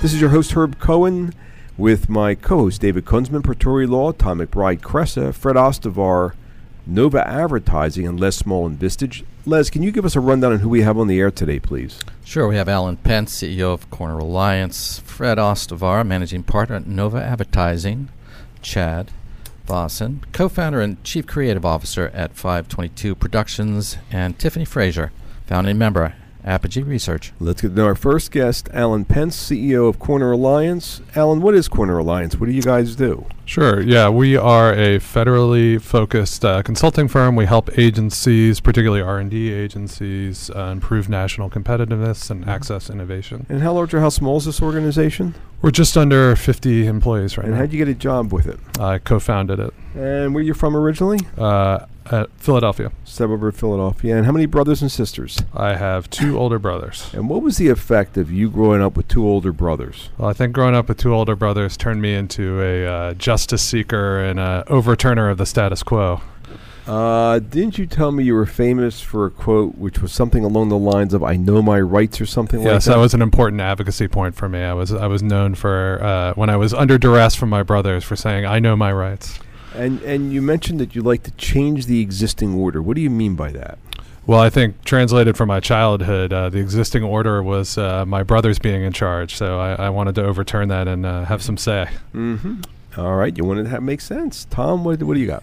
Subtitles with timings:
[0.00, 1.34] This is your host, Herb Cohen,
[1.76, 6.34] with my co host, David Kunzman, Pretori Law, Tom McBride Cresa, Fred Ostavar,
[6.86, 9.24] Nova Advertising, and Les Small and Vistage.
[9.44, 11.58] Les, can you give us a rundown on who we have on the air today,
[11.58, 11.98] please?
[12.24, 12.46] Sure.
[12.46, 18.08] We have Alan Pence, CEO of Corner Alliance, Fred Ostavar, Managing Partner at Nova Advertising,
[18.62, 19.10] Chad
[19.66, 25.10] Vossen, co founder and Chief Creative Officer at 522 Productions, and Tiffany Frazier,
[25.46, 27.32] founding member Apogee Research.
[27.40, 31.00] Let's get to our first guest, Alan Pence, CEO of Corner Alliance.
[31.14, 32.36] Alan, what is Corner Alliance?
[32.36, 33.26] What do you guys do?
[33.44, 33.80] Sure.
[33.80, 37.34] Yeah, we are a federally focused uh, consulting firm.
[37.34, 43.46] We help agencies, particularly R and D agencies, uh, improve national competitiveness and access innovation.
[43.48, 45.34] And how large or how small is this organization?
[45.62, 47.60] We're just under 50 employees right and now.
[47.60, 48.60] And how'd you get a job with it?
[48.78, 49.74] I co-founded it.
[49.94, 51.18] And where are you from originally?
[51.36, 52.92] Uh, at Philadelphia.
[53.04, 54.16] Suburb of Philadelphia.
[54.16, 55.38] And how many brothers and sisters?
[55.54, 57.12] I have two older brothers.
[57.12, 60.10] And what was the effect of you growing up with two older brothers?
[60.18, 63.62] Well, I think growing up with two older brothers turned me into a uh, justice
[63.62, 66.20] seeker and a overturner of the status quo.
[66.88, 70.70] Uh, didn't you tell me you were famous for a quote which was something along
[70.70, 72.72] the lines of "I know my rights" or something like that?
[72.72, 72.92] Yes, that?
[72.92, 74.62] that was an important advocacy point for me.
[74.62, 78.04] I was I was known for uh, when I was under duress from my brothers
[78.04, 79.38] for saying I know my rights.
[79.74, 82.82] And and you mentioned that you like to change the existing order.
[82.82, 83.78] What do you mean by that?
[84.26, 88.58] Well, I think translated from my childhood, uh, the existing order was uh, my brothers
[88.58, 89.34] being in charge.
[89.34, 91.88] So I, I wanted to overturn that and uh, have some say.
[92.14, 92.60] Mm-hmm.
[92.98, 94.44] All right, you wanted to have make sense.
[94.50, 95.42] Tom, what, what do you got?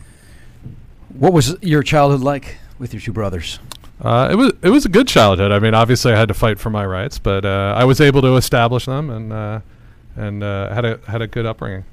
[1.09, 3.59] What was your childhood like with your two brothers?
[4.01, 5.51] Uh, it was it was a good childhood.
[5.51, 8.21] I mean, obviously I had to fight for my rights, but uh, I was able
[8.21, 9.61] to establish them and uh,
[10.15, 11.85] and uh, had a had a good upbringing.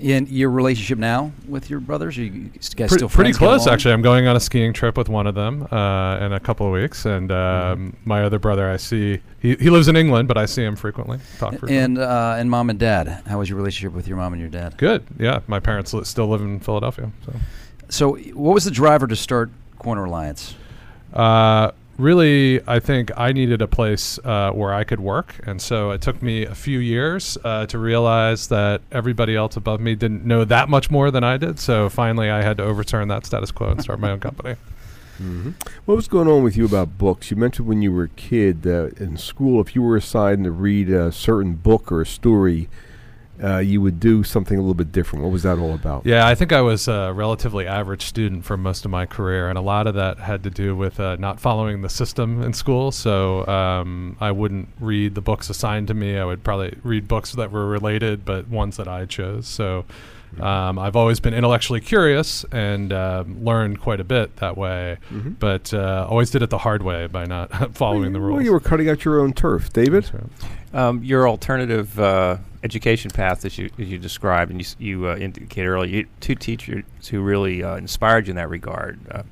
[0.00, 3.94] In your relationship now with your brothers, are you guys Pre- still pretty close, actually.
[3.94, 6.72] I'm going on a skiing trip with one of them uh, in a couple of
[6.72, 10.46] weeks, and um, my other brother, I see he, he lives in England, but I
[10.46, 11.18] see him frequently.
[11.38, 11.76] Talk frequently.
[11.76, 14.50] And uh, and mom and dad, how was your relationship with your mom and your
[14.50, 14.76] dad?
[14.78, 15.40] good, yeah.
[15.46, 17.32] My parents li- still live in Philadelphia, so.
[17.88, 20.56] So, what was the driver to start Corner Alliance?
[21.12, 25.90] Uh, really, I think I needed a place uh, where I could work, and so
[25.90, 30.24] it took me a few years uh, to realize that everybody else above me didn't
[30.24, 31.58] know that much more than I did.
[31.58, 34.56] So finally, I had to overturn that status quo and start my own company.
[35.14, 35.50] Mm-hmm.
[35.84, 37.30] What was going on with you about books?
[37.30, 40.50] You mentioned when you were a kid that in school, if you were assigned to
[40.50, 42.68] read a certain book or a story,
[43.44, 45.24] uh, you would do something a little bit different.
[45.24, 46.06] What was that all about?
[46.06, 49.58] Yeah, I think I was a relatively average student for most of my career, and
[49.58, 52.90] a lot of that had to do with uh, not following the system in school.
[52.90, 56.16] So um, I wouldn't read the books assigned to me.
[56.16, 59.46] I would probably read books that were related, but ones that I chose.
[59.46, 59.84] So
[60.40, 65.38] um, I've always been intellectually curious and um, learned quite a bit that way, Mhm.
[65.38, 68.36] but uh, always did it the hard way by not following the rules.
[68.38, 70.10] Well, you were cutting out your own turf, David.
[70.72, 74.66] Um, your alternative uh, education path, as you as you described, and you,
[75.00, 78.98] you uh, indicated earlier, you, two teachers who really uh, inspired you in that regard,
[79.10, 79.22] uh,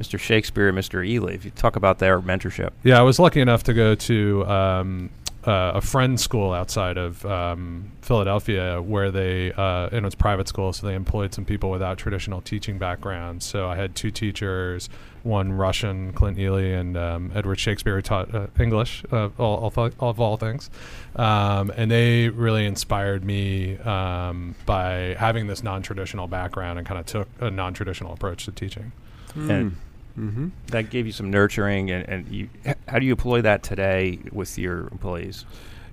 [0.00, 0.18] Mr.
[0.18, 1.06] Shakespeare and Mr.
[1.06, 1.32] Ely.
[1.34, 5.10] If you talk about their mentorship, Yeah, I was lucky enough to go to um,
[5.48, 10.46] uh, a friend's school outside of um, Philadelphia, where they uh, and it was private
[10.46, 13.46] school, so they employed some people without traditional teaching backgrounds.
[13.46, 14.90] So I had two teachers,
[15.22, 19.70] one Russian, Clint Ely, and um, Edward Shakespeare, who taught uh, English, uh, all, all
[19.70, 20.68] th- of all things,
[21.16, 27.06] um, and they really inspired me um, by having this non-traditional background and kind of
[27.06, 28.92] took a non-traditional approach to teaching.
[29.50, 29.76] and
[30.18, 30.48] Mm-hmm.
[30.68, 31.90] that gave you some nurturing.
[31.90, 32.48] And, and you,
[32.88, 35.44] how do you employ that today with your employees?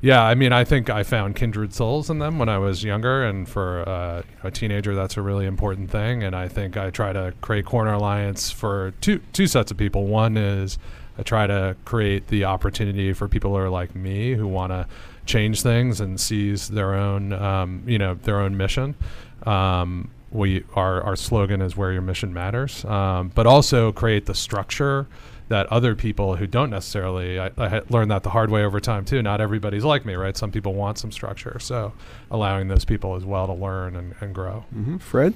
[0.01, 3.24] Yeah, I mean, I think I found kindred souls in them when I was younger,
[3.24, 6.22] and for uh, a teenager, that's a really important thing.
[6.22, 10.06] And I think I try to create Corner Alliance for two two sets of people.
[10.06, 10.77] One is
[11.18, 14.88] I try to create the opportunity for people who are like me who want to
[15.25, 18.95] change things and seize their own, um, you know, their own mission.
[19.44, 24.36] Um, we our our slogan is where your mission matters, um, but also create the
[24.36, 25.08] structure
[25.48, 29.06] that other people who don't necessarily I, I learned that the hard way over time
[29.06, 31.94] too not everybody's like me right some people want some structure so
[32.32, 35.36] allowing those people as well to learn and, and grow hmm Fred?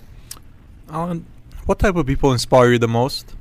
[0.89, 1.27] Alan,
[1.67, 3.35] what type of people inspire you the most?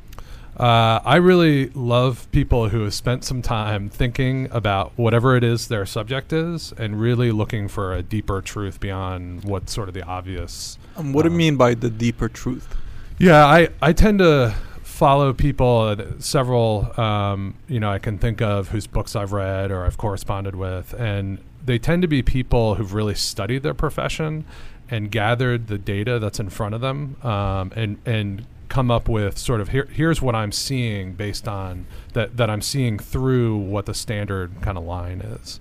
[0.58, 5.68] Uh, I really love people who have spent some time thinking about whatever it is
[5.68, 10.02] their subject is and really looking for a deeper truth beyond what's sort of the
[10.02, 12.74] obvious Um, what do Uh, you mean by the deeper truth?
[13.18, 18.42] Yeah, I, I tend to follow people, uh, several, um, you know, I can think
[18.42, 22.74] of whose books I've read or I've corresponded with, and they tend to be people
[22.76, 24.44] who've really studied their profession
[24.90, 29.38] and gathered the data that's in front of them um, and, and come up with
[29.38, 33.86] sort of here, here's what I'm seeing based on that, that I'm seeing through what
[33.86, 35.60] the standard kind of line is.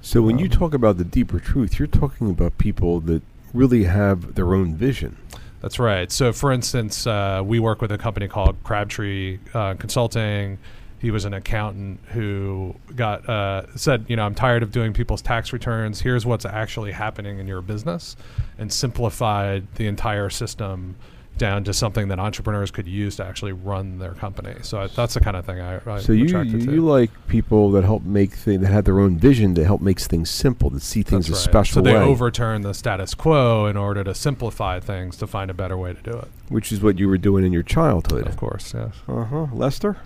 [0.00, 3.22] So when you Um, talk about the deeper truth, you're talking about people that
[3.54, 5.16] really have their own vision.
[5.60, 6.10] That's right.
[6.10, 10.58] So, for instance, uh, we work with a company called Crabtree uh, Consulting.
[10.98, 15.22] He was an accountant who got uh, said, you know, I'm tired of doing people's
[15.22, 16.00] tax returns.
[16.00, 18.16] Here's what's actually happening in your business,
[18.58, 20.96] and simplified the entire system
[21.38, 24.54] down to something that entrepreneurs could use to actually run their company.
[24.62, 26.72] So I, that's the kind of thing I, I so you attracted you, to.
[26.74, 29.98] you like people that help make things that have their own vision to help make
[29.98, 31.50] things simple, that see things That's a right.
[31.50, 35.54] special So they overturn the status quo in order to simplify things to find a
[35.54, 36.28] better way to do it.
[36.48, 38.26] which is what you were doing in your childhood.
[38.26, 38.94] Of course, yes.
[39.08, 39.46] Uh huh.
[39.52, 39.96] Lester.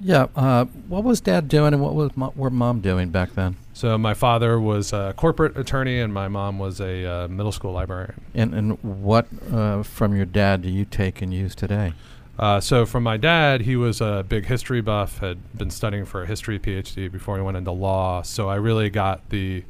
[0.00, 0.26] Yeah.
[0.36, 3.56] Uh, what was Dad doing, and what was mo- were Mom doing back then?
[3.72, 7.72] So my father was a corporate attorney, and my mom was a uh, middle school
[7.72, 8.20] librarian.
[8.34, 11.92] And and what uh, from your dad do you take and use today?
[12.38, 16.22] Uh, so from my dad, he was a big history buff, had been studying for
[16.22, 18.22] a history PhD before he went into law.
[18.22, 19.64] So I really got the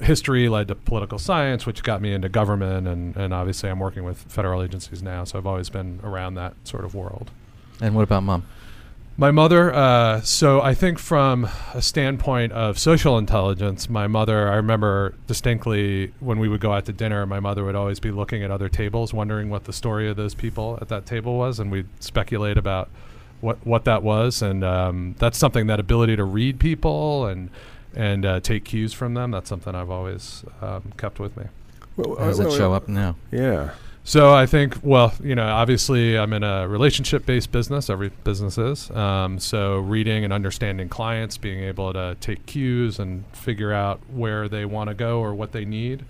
[0.00, 4.04] history led to political science, which got me into government, and, and obviously I'm working
[4.04, 7.32] with federal agencies now, so I've always been around that sort of world.
[7.80, 8.44] And what about Mom?
[9.20, 14.54] My mother, uh, so I think from a standpoint of social intelligence, my mother, I
[14.54, 18.44] remember distinctly when we would go out to dinner, my mother would always be looking
[18.44, 21.72] at other tables, wondering what the story of those people at that table was, and
[21.72, 22.90] we'd speculate about
[23.40, 24.40] what, what that was.
[24.40, 27.50] And um, that's something, that ability to read people and,
[27.96, 31.46] and uh, take cues from them, that's something I've always um, kept with me.
[31.96, 33.16] Well, How does it show up now?
[33.32, 33.70] Yeah.
[34.08, 37.90] So I think, well, you know, obviously I'm in a relationship-based business.
[37.90, 38.90] Every business is.
[38.92, 44.48] Um, so reading and understanding clients, being able to take cues and figure out where
[44.48, 46.06] they want to go or what they need.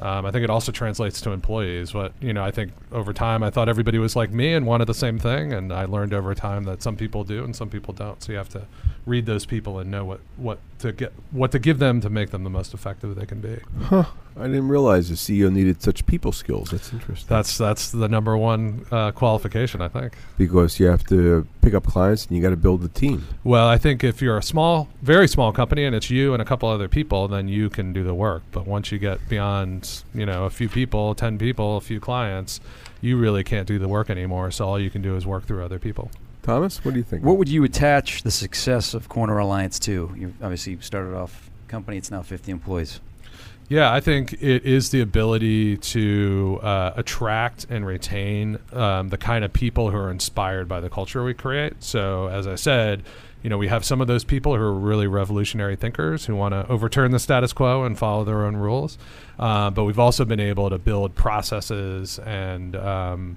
[0.00, 1.92] Um, I think it also translates to employees.
[1.92, 4.86] But you know, I think over time, I thought everybody was like me and wanted
[4.86, 7.94] the same thing, and I learned over time that some people do and some people
[7.94, 8.22] don't.
[8.22, 8.66] So you have to
[9.06, 12.30] read those people and know what what to get, what to give them to make
[12.30, 13.58] them the most effective they can be.
[13.84, 14.04] Huh.
[14.36, 16.70] I didn't realize the CEO needed such people skills.
[16.70, 17.26] That's interesting.
[17.28, 20.16] That's that's the number one uh, qualification, I think.
[20.36, 23.26] because you have to pick up clients and you got to build the team.
[23.42, 26.44] Well, I think if you're a small, very small company and it's you and a
[26.44, 28.42] couple other people, then you can do the work.
[28.52, 32.60] But once you get beyond, you know, a few people, 10 people, a few clients,
[33.00, 34.50] you really can't do the work anymore.
[34.50, 36.10] So all you can do is work through other people.
[36.42, 37.24] Thomas, what do you think?
[37.24, 40.14] What would you attach the success of Corner Alliance to?
[40.16, 43.00] You obviously started off company; it's now 50 employees.
[43.68, 49.44] Yeah, I think it is the ability to uh, attract and retain um, the kind
[49.44, 51.82] of people who are inspired by the culture we create.
[51.82, 53.02] So, as I said,
[53.42, 56.54] you know, we have some of those people who are really revolutionary thinkers who want
[56.54, 58.96] to overturn the status quo and follow their own rules.
[59.38, 63.36] Uh, but we've also been able to build processes and um,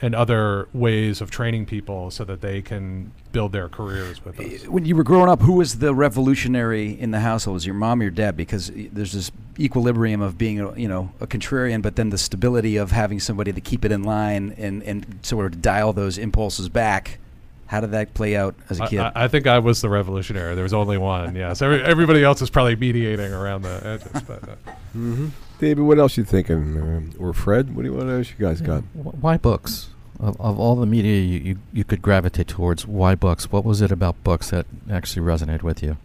[0.00, 4.66] and other ways of training people so that they can build their careers with us.
[4.66, 7.54] When you were growing up, who was the revolutionary in the household?
[7.54, 8.36] Was your mom or your dad?
[8.36, 12.76] Because there's this equilibrium of being, a, you know, a contrarian, but then the stability
[12.76, 16.68] of having somebody to keep it in line and and sort of dial those impulses
[16.68, 17.18] back.
[17.66, 19.00] How did that play out as a kid?
[19.00, 20.54] I, I think I was the revolutionary.
[20.54, 21.34] There was only one.
[21.34, 24.22] Yes, Every, everybody else is probably mediating around the edges.
[24.22, 26.56] But uh, hmm David, what else you thinking?
[26.56, 28.82] Um, or Fred, what do you, what else you guys got?
[28.94, 29.90] Why books?
[30.20, 33.50] Of, of all the media you, you, you could gravitate towards, why books?
[33.52, 35.96] What was it about books that actually resonated with you?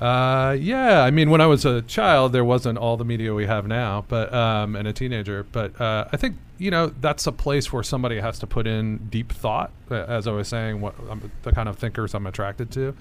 [0.00, 3.46] uh, yeah, I mean, when I was a child, there wasn't all the media we
[3.46, 5.44] have now, but um, and a teenager.
[5.50, 9.08] But uh, I think you know that's a place where somebody has to put in
[9.08, 9.72] deep thought.
[9.90, 12.94] Uh, As I was saying, what I'm, the kind of thinkers I'm attracted to,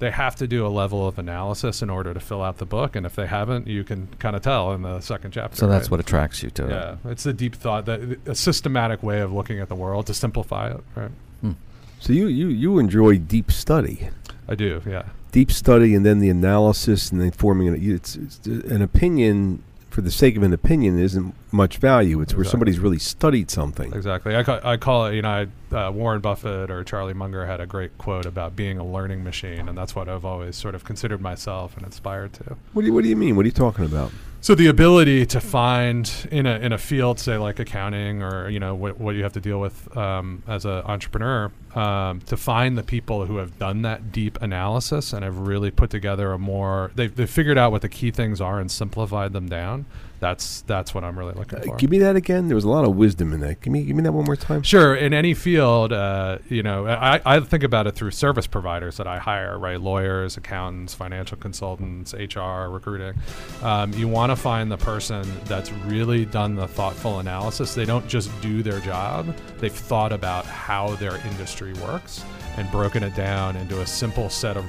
[0.00, 2.96] they have to do a level of analysis in order to fill out the book,
[2.96, 5.56] and if they haven't, you can kind of tell in the second chapter.
[5.56, 5.90] So that's right?
[5.92, 6.70] what attracts you to it.
[6.70, 10.14] Yeah, it's a deep thought, that a systematic way of looking at the world to
[10.14, 10.80] simplify it.
[10.96, 11.10] Right?
[11.42, 11.52] Hmm.
[12.00, 14.08] So you, you, you enjoy deep study.
[14.48, 14.82] I do.
[14.86, 15.04] Yeah.
[15.32, 19.62] Deep study and then the analysis and then forming an, it's, it's an opinion
[20.00, 22.22] for the sake of an opinion isn't much value.
[22.22, 23.92] It's where somebody's really studied something.
[23.92, 24.34] Exactly.
[24.34, 27.60] I, ca- I call it, you know, I, uh, Warren Buffett or Charlie Munger had
[27.60, 30.84] a great quote about being a learning machine, and that's what I've always sort of
[30.84, 32.56] considered myself and aspired to.
[32.72, 33.36] What do you, what do you mean?
[33.36, 34.10] What are you talking about?
[34.42, 38.58] So the ability to find in a in a field, say like accounting or you
[38.58, 42.78] know what, what you have to deal with um, as an entrepreneur, um, to find
[42.78, 46.90] the people who have done that deep analysis and have really put together a more
[46.94, 49.84] they've, they've figured out what the key things are and simplified them down.
[50.20, 51.76] That's that's what I'm really looking Uh, for.
[51.76, 52.46] give me that again.
[52.48, 53.62] There was a lot of wisdom in that.
[53.62, 54.62] Give me give me that one more time.
[54.62, 58.98] Sure, in any field, uh, you know, I, I think about it through service providers
[58.98, 59.80] that I hire, right?
[59.80, 63.14] Lawyers, accountants, financial consultants, HR, recruiting.
[63.62, 67.74] Um, you want to find the person that's really done the thoughtful analysis.
[67.74, 72.22] They don't just do their job; they've thought about how their industry works
[72.58, 74.66] and broken it down into a simple set of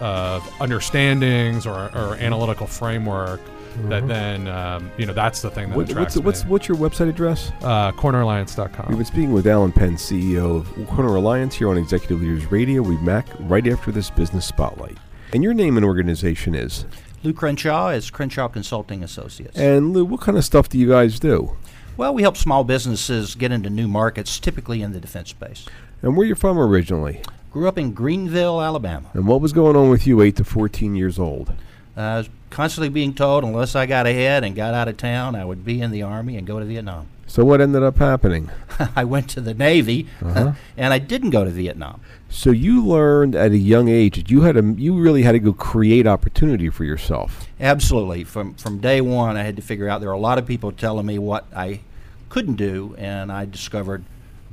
[0.00, 3.40] of understandings or, or analytical framework.
[3.88, 5.76] That then, um, you know, that's the thing that Mm-hmm.
[5.78, 6.50] What, attracts what's what's me.
[6.50, 7.52] what's your website address?
[7.62, 8.86] uh, corneralliance.com.
[8.88, 12.82] We've been speaking with Alan Penn, CEO of Corner Alliance, here on Executive Leaders Radio.
[12.82, 14.98] We'll be back right after this business spotlight.
[15.32, 16.84] And your name and organization is.
[17.22, 19.56] Lou Crenshaw is Crenshaw Consulting Associates.
[19.58, 21.56] And Lou, what kind of stuff do you guys do?
[21.96, 25.66] well, we help small businesses get into new markets, typically in the defense space.
[26.00, 27.22] And where are you from originally?
[27.52, 29.08] Grew up in Greenville, Alabama.
[29.14, 31.50] And what was going on with you, eight to fourteen years old?
[31.96, 35.34] Uh, I was constantly being told unless I got ahead and got out of town,
[35.34, 37.06] I would be in the Army and go to Vietnam.
[37.26, 38.50] So what ended up happening?
[38.96, 40.52] I went to the Navy, Uh-huh.
[40.78, 42.00] and I didn't go to Vietnam.
[42.30, 45.38] So you learned at a young age that you had to, you really had to
[45.38, 47.46] go create opportunity for yourself.
[47.60, 48.24] Absolutely.
[48.24, 50.72] From from day one, I had to figure out there are a lot of people
[50.72, 51.80] telling me what I
[52.28, 54.04] couldn't do, and I discovered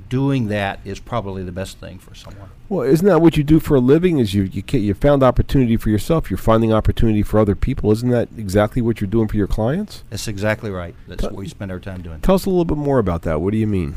[0.09, 2.49] doing that is probably the best thing for someone.
[2.67, 4.17] Well, isn't that what you do for a living?
[4.17, 6.31] Is you you, you found opportunity for yourself?
[6.31, 7.91] You're finding opportunity for other people.
[7.91, 10.03] Isn't that exactly what you're doing for your clients?
[10.09, 10.95] That's exactly right.
[11.07, 12.21] That's T- what we spend our time doing.
[12.21, 13.39] Tell us a little bit more about that.
[13.39, 13.95] What do you mean?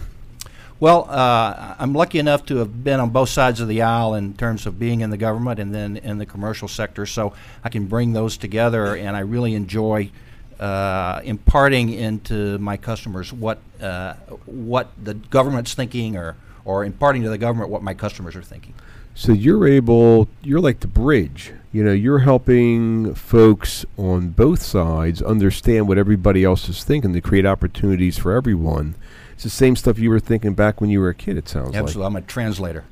[0.80, 4.34] Well, uh, I'm lucky enough to have been on both sides of the aisle in
[4.34, 7.32] terms of being in the government and then in the commercial sector, so
[7.64, 10.12] I can bring those together, and I really enjoy
[10.60, 14.14] uh, imparting into my customers what uh,
[14.46, 16.36] what the government's thinking, or
[16.68, 18.74] or imparting to the government what my customers are thinking.
[19.14, 21.52] So you're able, you're like the bridge.
[21.72, 27.22] You know, you're helping folks on both sides understand what everybody else is thinking to
[27.22, 28.96] create opportunities for everyone.
[29.32, 31.38] It's the same stuff you were thinking back when you were a kid.
[31.38, 31.76] It sounds like.
[31.76, 32.84] Absolutely, I'm a translator.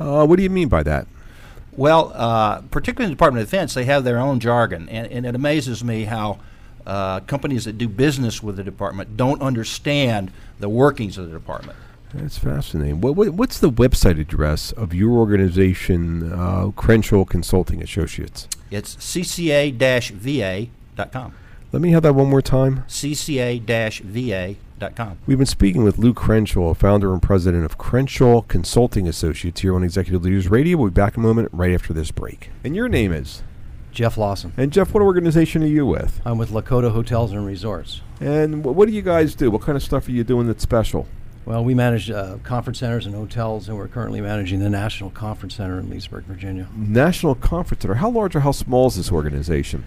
[0.00, 1.06] Uh, what do you mean by that?
[1.72, 5.24] Well, uh, particularly in the Department of Defense, they have their own jargon, and, and
[5.24, 6.40] it amazes me how
[6.84, 11.78] uh, companies that do business with the department don't understand the workings of the department.
[12.14, 13.00] That's fascinating.
[13.00, 18.48] What, what what's the website address of your organization, uh, Crenshaw Consulting Associates?
[18.70, 20.70] It's cca-va.com.
[21.70, 22.84] Let me have that one more time.
[22.88, 23.58] cca-va.com.
[25.26, 29.82] We've been speaking with Lou Crenshaw, founder and president of Crenshaw Consulting Associates here on
[29.82, 30.78] Executive Leaders Radio.
[30.78, 32.50] We'll be back in a moment right after this break.
[32.64, 33.42] And your name is?
[33.92, 34.52] Jeff Lawson.
[34.56, 36.20] And Jeff, what organization are you with?
[36.24, 38.00] I'm with Lakota Hotels and Resorts.
[38.20, 39.50] And wh- what do you guys do?
[39.50, 41.06] What kind of stuff are you doing that's special?
[41.48, 45.54] Well, we manage uh, conference centers and hotels, and we're currently managing the National Conference
[45.54, 46.68] Center in Leesburg, Virginia.
[46.76, 47.94] National Conference Center.
[47.94, 49.86] How large or how small is this organization?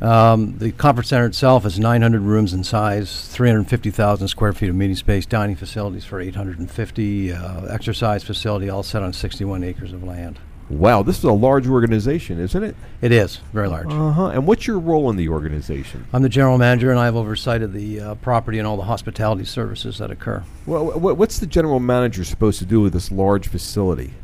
[0.00, 4.94] Um, the conference center itself is 900 rooms in size, 350,000 square feet of meeting
[4.94, 10.38] space, dining facilities for 850, uh, exercise facility, all set on 61 acres of land.
[10.70, 12.74] Wow, this is a large organization, isn't it?
[13.02, 13.86] It is very large.
[13.88, 14.26] Uh huh.
[14.28, 16.06] And what's your role in the organization?
[16.12, 18.84] I'm the general manager, and I have oversight of the uh, property and all the
[18.84, 20.42] hospitality services that occur.
[20.64, 24.14] Well, wh- what's the general manager supposed to do with this large facility?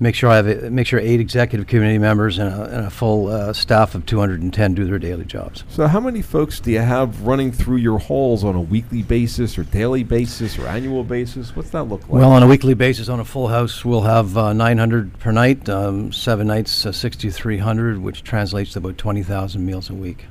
[0.00, 2.90] Make sure I have a, make sure eight executive committee members and a, and a
[2.90, 5.64] full uh, staff of 210 do their daily jobs.
[5.68, 9.56] So, how many folks do you have running through your halls on a weekly basis,
[9.56, 11.54] or daily basis, or annual basis?
[11.54, 12.20] What's that look like?
[12.20, 15.68] Well, on a weekly basis, on a full house, we'll have uh, 900 per night,
[15.68, 20.26] um, seven nights, uh, 6,300, which translates to about 20,000 meals a week.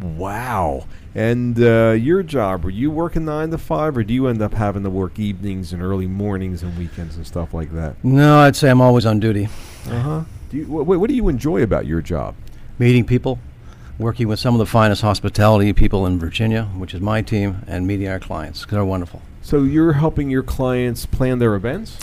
[0.00, 0.86] Wow.
[1.14, 4.54] And uh, your job, are you working nine to five, or do you end up
[4.54, 8.02] having to work evenings and early mornings and weekends and stuff like that?
[8.04, 9.48] No, I'd say I'm always on duty,
[9.88, 10.24] Uh huh.
[10.50, 12.34] Do you, wh- what do you enjoy about your job?
[12.76, 13.38] meeting people,
[14.00, 17.86] working with some of the finest hospitality people in Virginia, which is my team, and
[17.86, 19.22] meeting our clients, 'cause they're wonderful.
[19.42, 21.98] So, you're helping your clients plan their events?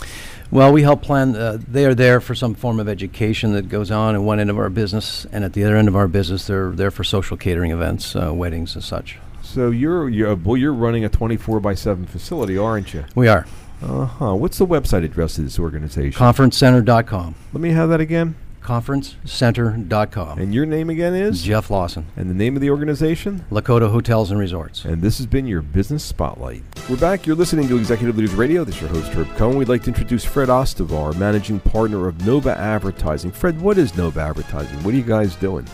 [0.52, 1.34] Well, we help plan.
[1.34, 4.50] Uh, they are there for some form of education that goes on at one end
[4.50, 7.38] of our business, and at the other end of our business, they're there for social
[7.38, 9.18] catering events, uh, weddings, and such.
[9.40, 13.06] So, you're, you're, boy, you're running a 24 by 7 facility, aren't you?
[13.14, 13.46] We are
[13.82, 14.34] Uh huh.
[14.34, 16.12] What's the website address of this organization?
[16.20, 17.34] conferencecenter.com.
[17.54, 18.34] Let me have that again.
[18.62, 20.38] conferencecenter.com.
[20.38, 21.42] And your name again is?
[21.42, 22.06] Jeff Lawson.
[22.16, 23.44] And the name of the organization?
[23.50, 24.84] Lakota Hotels and Resorts.
[24.84, 26.62] And this has been your Business Spotlight.
[26.88, 27.26] We're back.
[27.26, 28.64] You're listening to Executive Leaders Radio.
[28.64, 29.56] This is your host, Herb Cohen.
[29.56, 33.32] We'd like to introduce Fred Ostavar, managing partner of Nova Advertising.
[33.32, 34.82] Fred, what is Nova Advertising?
[34.82, 35.66] What are you guys doing?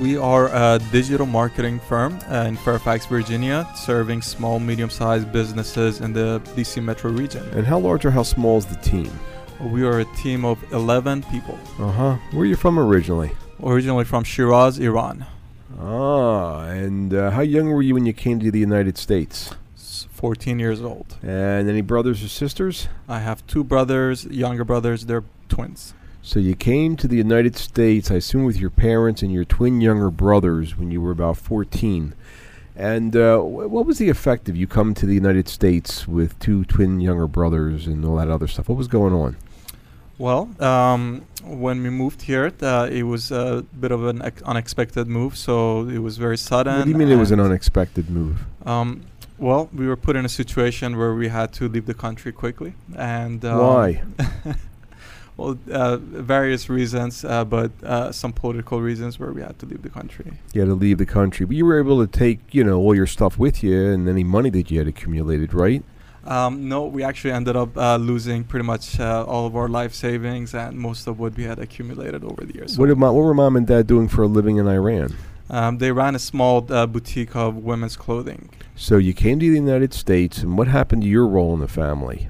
[0.00, 6.00] We are a digital marketing firm uh, in Fairfax, Virginia, serving small, medium sized businesses
[6.00, 7.46] in the DC metro region.
[7.50, 9.10] And how large or how small is the team?
[9.62, 11.56] We are a team of 11 people.
[11.78, 12.16] Uh huh.
[12.32, 13.30] Where are you from originally?
[13.62, 15.24] Originally from Shiraz, Iran.
[15.80, 19.54] Ah, and uh, how young were you when you came to the United States?
[19.76, 21.16] 14 years old.
[21.22, 22.88] And any brothers or sisters?
[23.08, 25.94] I have two brothers, younger brothers, they're twins.
[26.22, 29.80] So you came to the United States, I assume, with your parents and your twin
[29.80, 32.14] younger brothers when you were about 14.
[32.74, 36.64] And uh, what was the effect of you coming to the United States with two
[36.64, 38.68] twin younger brothers and all that other stuff?
[38.68, 39.36] What was going on?
[40.18, 45.08] Well, um, when we moved here, uh, it was a bit of an ex- unexpected
[45.08, 46.76] move, so it was very sudden.
[46.76, 48.44] What do you mean it was an unexpected move?
[48.66, 49.04] Um,
[49.38, 52.74] well, we were put in a situation where we had to leave the country quickly,
[52.96, 54.02] and um, why?
[55.36, 59.82] well, uh, various reasons, uh, but uh, some political reasons where we had to leave
[59.82, 60.32] the country.
[60.52, 62.94] You had to leave the country, but you were able to take, you know, all
[62.94, 65.82] your stuff with you and any money that you had accumulated, right?
[66.24, 69.92] Um, no, we actually ended up uh, losing pretty much uh, all of our life
[69.92, 72.78] savings and most of what we had accumulated over the years.
[72.78, 75.16] What, did what were mom and dad doing for a living in Iran?
[75.50, 78.48] Um, they ran a small uh, boutique of women's clothing.
[78.76, 81.68] So you came to the United States, and what happened to your role in the
[81.68, 82.28] family?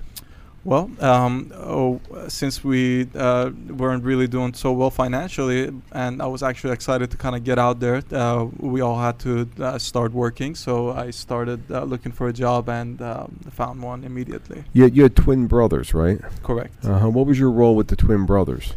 [0.65, 6.43] Well, um, oh, since we uh, weren't really doing so well financially, and I was
[6.43, 10.13] actually excited to kind of get out there, uh, we all had to uh, start
[10.13, 10.55] working.
[10.55, 14.65] So I started uh, looking for a job and um, found one immediately.
[14.73, 16.21] You, you had twin brothers, right?
[16.43, 16.85] Correct.
[16.85, 17.11] Uh-huh.
[17.11, 18.75] What was your role with the twin brothers?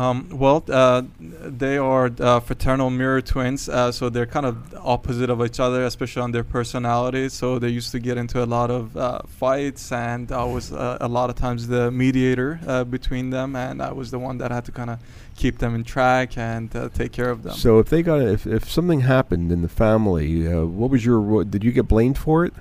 [0.00, 5.28] Um, well, uh, they are uh, fraternal mirror twins, uh, so they're kind of opposite
[5.28, 7.34] of each other, especially on their personalities.
[7.34, 10.96] So they used to get into a lot of uh, fights, and I was uh,
[11.02, 14.50] a lot of times the mediator uh, between them, and I was the one that
[14.50, 15.00] had to kind of
[15.36, 17.52] keep them in track and take care of them.
[17.52, 21.44] So if they got if if something happened in the family, what was your ro-
[21.44, 22.54] did you get blamed for it?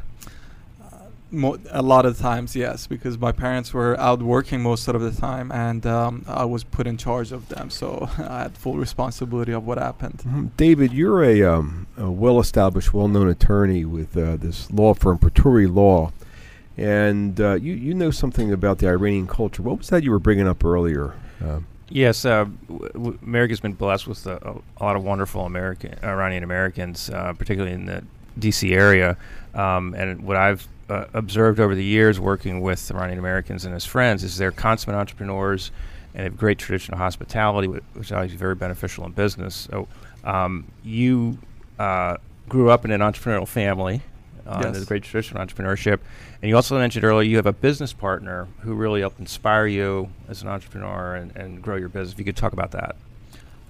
[1.32, 5.12] Mo- a lot of times, yes, because my parents were out working most of the
[5.12, 9.52] time, and um, I was put in charge of them, so I had full responsibility
[9.52, 10.20] of what happened.
[10.20, 10.46] Mm-hmm.
[10.58, 16.12] David, you're a, um, a well-established, well-known attorney with uh, this law firm, Praeturi Law,
[16.78, 19.62] and uh, you you know something about the Iranian culture.
[19.62, 21.14] What was that you were bringing up earlier?
[21.44, 21.60] Uh,
[21.92, 26.44] Yes, uh, w- w- America's been blessed with a, a lot of wonderful American Iranian
[26.44, 28.04] Americans, uh, particularly in the
[28.38, 28.74] D.C.
[28.74, 29.18] area.
[29.56, 33.86] Um, and what I've uh, observed over the years working with Iranian Americans and his
[33.86, 35.72] friends is they're consummate entrepreneurs
[36.14, 39.68] and have great traditional hospitality, which is obviously very beneficial in business.
[39.72, 39.88] So
[40.24, 41.38] um, you
[41.78, 44.02] uh, grew up in an entrepreneurial family.
[44.48, 44.84] Uh, yes.
[44.86, 46.00] great traditional entrepreneurship,
[46.42, 50.10] and you also mentioned earlier you have a business partner who really helped inspire you
[50.28, 52.14] as an entrepreneur and, and grow your business.
[52.14, 52.96] If you could talk about that.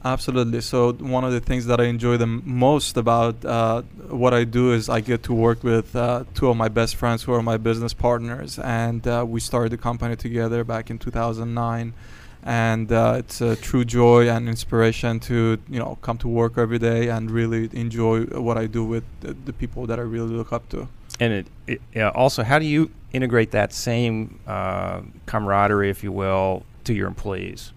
[0.04, 0.62] Absolutely.
[0.62, 4.72] So one of the things that I enjoy the most about uh, what I do
[4.72, 7.58] is I get to work with uh, two of my best friends who are my
[7.58, 11.94] business partners, and uh, we started the company together back in 2009.
[12.42, 16.80] And uh, it's a true joy and inspiration to you know come to work every
[16.80, 20.54] day and really enjoy what I do with the, the people that I really look
[20.54, 20.88] up to.
[21.20, 26.14] And it, it yeah, also, how do you integrate that same uh, camaraderie, if you
[26.14, 27.74] will, to your employees?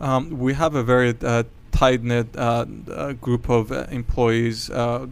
[0.00, 4.70] Um, we have a very uh, tight knit uh, uh, group of uh, employees.
[4.70, 5.06] Uh,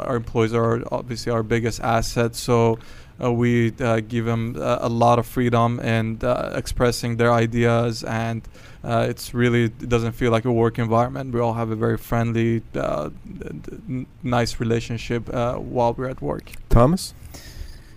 [0.00, 2.78] our employees are obviously our biggest asset, so
[3.22, 3.70] uh, we
[4.08, 6.22] give them a lot of freedom and
[6.54, 8.04] expressing their ideas.
[8.04, 8.42] And
[8.84, 11.34] it's really it doesn't feel like a work environment.
[11.34, 16.52] We all have a very friendly, n- nice relationship while we're at work.
[16.68, 17.14] Thomas.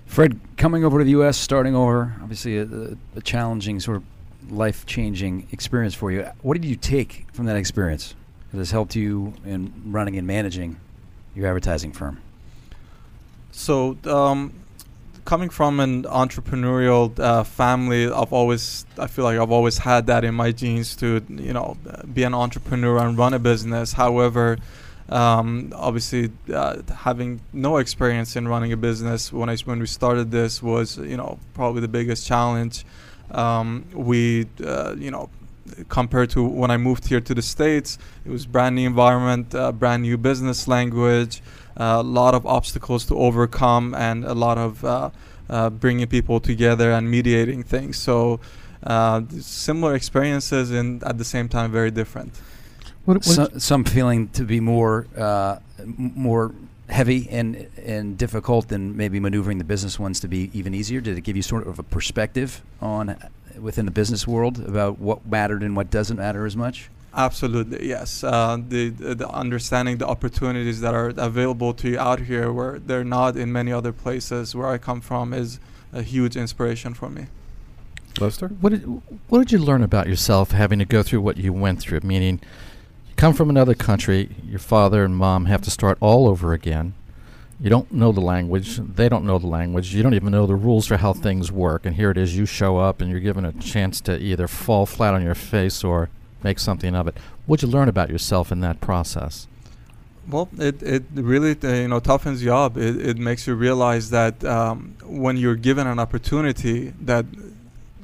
[0.05, 2.67] Fred, coming over to the U.S., starting over, obviously a,
[3.15, 4.03] a challenging sort of
[4.49, 6.29] life changing experience for you.
[6.41, 8.15] What did you take from that experience
[8.51, 10.77] that has helped you in running and managing
[11.35, 12.21] your advertising firm?
[13.51, 14.53] So, um,
[15.25, 20.23] coming from an entrepreneurial uh, family, I've always I feel like I've always had that
[20.23, 21.77] in my genes to you know
[22.13, 23.93] be an entrepreneur and run a business.
[23.93, 24.57] However,
[25.09, 30.31] um, obviously, uh, having no experience in running a business when I when we started
[30.31, 32.85] this was you know probably the biggest challenge.
[33.31, 35.29] Um, we, uh, you know,
[35.89, 39.71] compared to when I moved here to the States, it was brand new environment, uh,
[39.71, 41.41] brand new business language,
[41.77, 45.09] a uh, lot of obstacles to overcome, and a lot of uh,
[45.49, 47.97] uh, bringing people together and mediating things.
[47.97, 48.39] So
[48.83, 52.33] uh, similar experiences and at the same time very different.
[53.05, 56.53] What, what so, some feeling to be more uh, m- more
[56.91, 61.01] heavy and and difficult than maybe maneuvering the business ones to be even easier?
[61.01, 63.17] Did it give you sort of a perspective on
[63.59, 66.89] within the business world about what mattered and what doesn't matter as much?
[67.13, 68.23] Absolutely, yes.
[68.23, 73.03] Uh, the, the understanding the opportunities that are available to you out here, where they're
[73.03, 75.59] not in many other places where I come from, is
[75.91, 77.25] a huge inspiration for me.
[78.19, 78.83] Lester, what did
[79.27, 82.01] what did you learn about yourself having to go through what you went through?
[82.03, 82.70] Meaning, you
[83.21, 86.91] come from another country, your father and mom have to start all over again.
[87.59, 88.77] You don't know the language.
[88.77, 89.93] They don't know the language.
[89.93, 91.85] You don't even know the rules for how things work.
[91.85, 94.87] And here it is, you show up and you're given a chance to either fall
[94.87, 96.09] flat on your face or
[96.41, 97.15] make something of it.
[97.45, 99.47] What'd you learn about yourself in that process?
[100.27, 102.75] Well, it, it really uh, you know toughens you up.
[102.75, 107.27] It, it makes you realize that um, when you're given an opportunity, that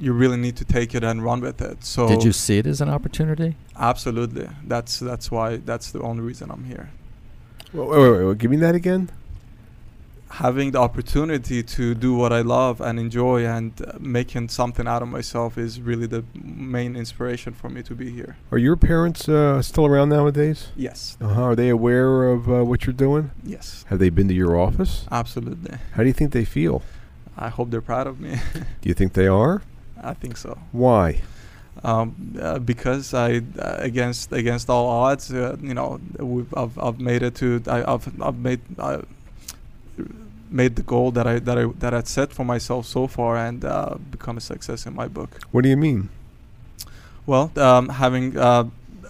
[0.00, 1.84] you really need to take it and run with it.
[1.84, 3.56] So did you see it as an opportunity?
[3.76, 4.48] Absolutely.
[4.64, 6.90] That's that's why that's the only reason I'm here.
[7.72, 8.38] Wait, wait, wait, wait.
[8.38, 9.10] give me that again
[10.30, 15.02] having the opportunity to do what I love and enjoy and uh, making something out
[15.02, 18.36] of myself is really the main inspiration for me to be here.
[18.52, 20.68] Are your parents uh, still around nowadays?
[20.76, 21.16] Yes.
[21.20, 21.42] Uh-huh.
[21.42, 23.30] Are they aware of uh, what you're doing?
[23.42, 23.84] Yes.
[23.88, 25.06] Have they been to your office?
[25.10, 25.78] Absolutely.
[25.92, 26.82] How do you think they feel?
[27.36, 28.38] I hope they're proud of me.
[28.80, 29.62] do you think they are?
[30.02, 30.58] I think so.
[30.72, 31.20] Why?
[31.84, 36.00] Um, uh, because I uh, against against all odds, uh, you know,
[36.56, 39.02] I've, I've made it to I, have I've made uh,
[40.50, 43.64] made the goal that I that I that I'd set for myself so far and
[43.64, 45.40] uh, become a success in my book.
[45.52, 46.08] What do you mean?
[47.26, 48.64] Well, um, having uh,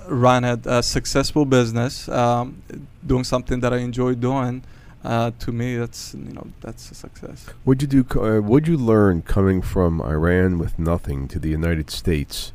[0.09, 2.63] run a, a, successful business, um,
[3.07, 4.65] doing something that I enjoy doing,
[5.05, 7.47] uh, to me, that's you know that's a success.
[7.65, 8.21] What'd you do?
[8.21, 12.53] Uh, what'd you learn coming from Iran with nothing to the United States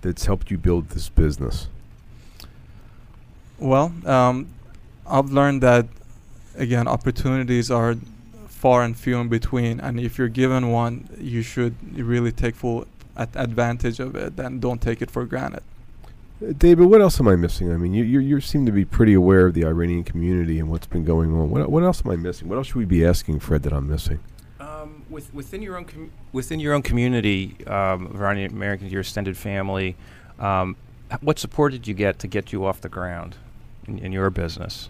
[0.00, 1.68] that's helped you build this business?
[3.58, 4.48] Well, um,
[5.06, 5.86] I've learned that
[6.56, 7.96] again, opportunities are
[8.48, 9.80] far and few in between.
[9.80, 14.80] And if you're given one, you should really take full advantage of it and don't
[14.80, 15.62] take it for granted.
[16.52, 17.72] David, what else am I missing?
[17.72, 20.68] I mean, you, you, you seem to be pretty aware of the Iranian community and
[20.70, 21.50] what's been going on.
[21.50, 22.48] What, what else am I missing?
[22.48, 24.20] What else should we be asking Fred that I'm missing?
[24.60, 29.36] Um, with, within your own com- within your own community, um, Iranian Americans, your extended
[29.36, 29.96] family,
[30.38, 30.76] um,
[31.20, 33.36] what support did you get to get you off the ground
[33.86, 34.88] in, in your business?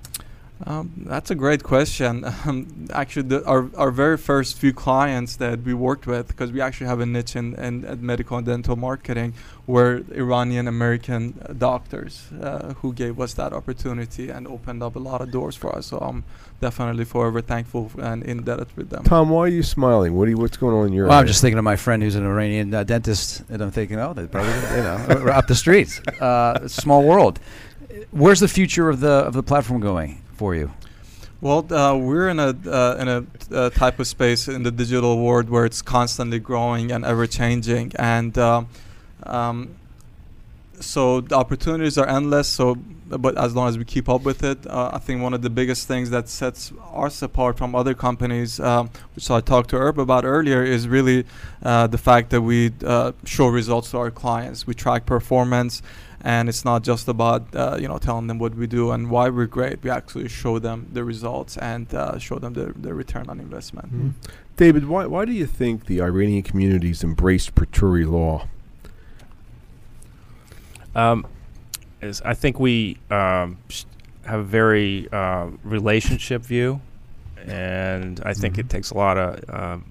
[0.66, 2.24] Um, that's a great question.
[2.46, 6.60] Um, actually, the, our our very first few clients that we worked with, because we
[6.60, 9.32] actually have a niche in, in, in medical and dental marketing,
[9.66, 14.98] were Iranian American uh, doctors uh, who gave us that opportunity and opened up a
[14.98, 15.86] lot of doors for us.
[15.86, 16.24] So I'm
[16.60, 19.04] definitely forever thankful and indebted with them.
[19.04, 20.14] Tom, why are you smiling?
[20.14, 21.06] What you, what's going on in your?
[21.06, 23.98] Well, I'm just thinking of my friend who's an Iranian uh, dentist, and I'm thinking,
[23.98, 26.00] oh, they probably you know up the streets.
[26.20, 27.40] Uh, small world.
[28.10, 30.20] Where's the future of the of the platform going?
[30.44, 30.70] For you?
[31.40, 35.14] Well, uh, we're in a uh, in a uh, type of space in the digital
[35.26, 38.64] world where it's constantly growing and ever changing, and uh,
[39.36, 39.56] um,
[40.92, 42.48] so the opportunities are endless.
[42.58, 42.66] So,
[43.26, 45.54] but as long as we keep up with it, uh, I think one of the
[45.60, 46.72] biggest things that sets
[47.06, 51.20] us apart from other companies, um, which I talked to Herb about earlier, is really
[51.62, 52.58] uh, the fact that we
[53.34, 54.66] show results to our clients.
[54.70, 55.82] We track performance
[56.24, 59.28] and it's not just about uh, you know telling them what we do and why
[59.28, 59.82] we're great.
[59.82, 63.88] We actually show them the results and uh, show them the, the return on investment.
[63.88, 64.08] Mm-hmm.
[64.56, 68.48] David, why why do you think the Iranian communities embraced Perturi law?
[70.94, 71.26] Um,
[72.00, 73.58] is I think we um,
[74.24, 76.80] have a very uh, relationship view,
[77.36, 78.60] and I think mm-hmm.
[78.60, 79.84] it takes a lot of um,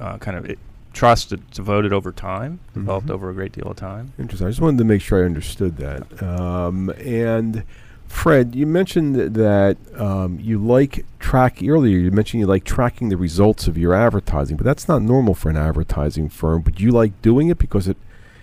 [0.00, 0.60] uh, kind of it,
[0.92, 2.80] trust that's devoted over time, mm-hmm.
[2.80, 4.12] developed over a great deal of time.
[4.18, 4.46] Interesting.
[4.46, 6.22] I just wanted to make sure I understood that.
[6.22, 7.64] Um, and
[8.06, 11.98] Fred, you mentioned that um, you like track earlier.
[11.98, 15.48] You mentioned you like tracking the results of your advertising, but that's not normal for
[15.48, 16.62] an advertising firm.
[16.62, 17.96] But you like doing it because it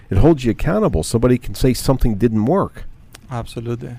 [0.09, 1.03] it holds you accountable.
[1.03, 2.85] Somebody can say something didn't work.
[3.29, 3.97] Absolutely.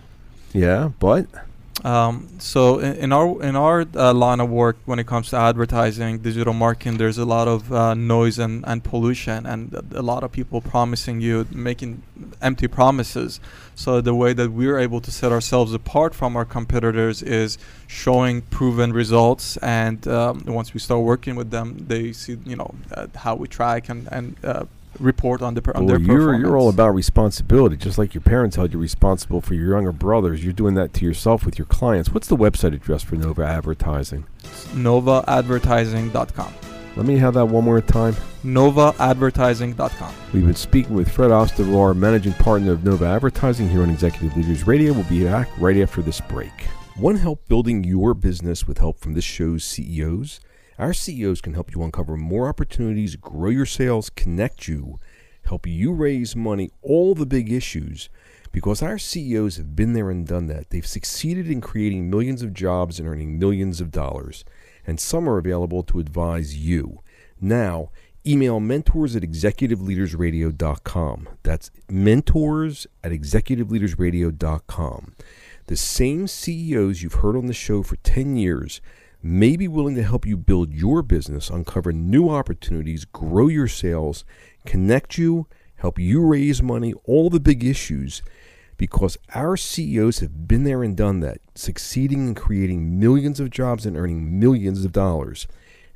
[0.52, 1.26] Yeah, but
[1.84, 5.36] um, so in, in, our in our uh, line of work, when it comes to
[5.36, 10.22] advertising, digital marketing, there's a lot of uh, noise and, and pollution, and a lot
[10.22, 12.02] of people promising you, making
[12.42, 13.40] empty promises.
[13.74, 18.42] So the way that we're able to set ourselves apart from our competitors is showing
[18.42, 23.06] proven results, and um, once we start working with them, they see you know uh,
[23.14, 24.64] how we track and and uh,
[24.98, 26.42] report on the per- on their you're, performance.
[26.42, 30.42] You're all about responsibility, just like your parents held you responsible for your younger brothers.
[30.44, 32.10] You're doing that to yourself with your clients.
[32.10, 34.26] What's the website address for Nova Advertising?
[34.74, 36.54] NovaAdvertising.com.
[36.96, 38.14] Let me have that one more time.
[38.44, 40.14] NovaAdvertising.com.
[40.32, 44.66] We've been speaking with Fred Ostavar, managing partner of Nova Advertising here on Executive Leaders
[44.66, 44.92] Radio.
[44.92, 46.50] We'll be back right after this break.
[46.98, 50.40] Want help building your business with help from this show's CEOs?
[50.80, 54.98] Our CEOs can help you uncover more opportunities, grow your sales, connect you,
[55.44, 58.08] help you raise money, all the big issues.
[58.50, 60.70] Because our CEOs have been there and done that.
[60.70, 64.42] They've succeeded in creating millions of jobs and earning millions of dollars.
[64.86, 67.00] And some are available to advise you.
[67.38, 67.90] Now,
[68.26, 71.28] email mentors at executiveleadersradio.com.
[71.42, 75.14] That's mentors at executiveleadersradio.com.
[75.66, 78.80] The same CEOs you've heard on the show for 10 years
[79.22, 84.24] may be willing to help you build your business, uncover new opportunities, grow your sales,
[84.64, 88.22] connect you, help you raise money, all the big issues,
[88.76, 93.84] because our CEOs have been there and done that, succeeding in creating millions of jobs
[93.84, 95.46] and earning millions of dollars.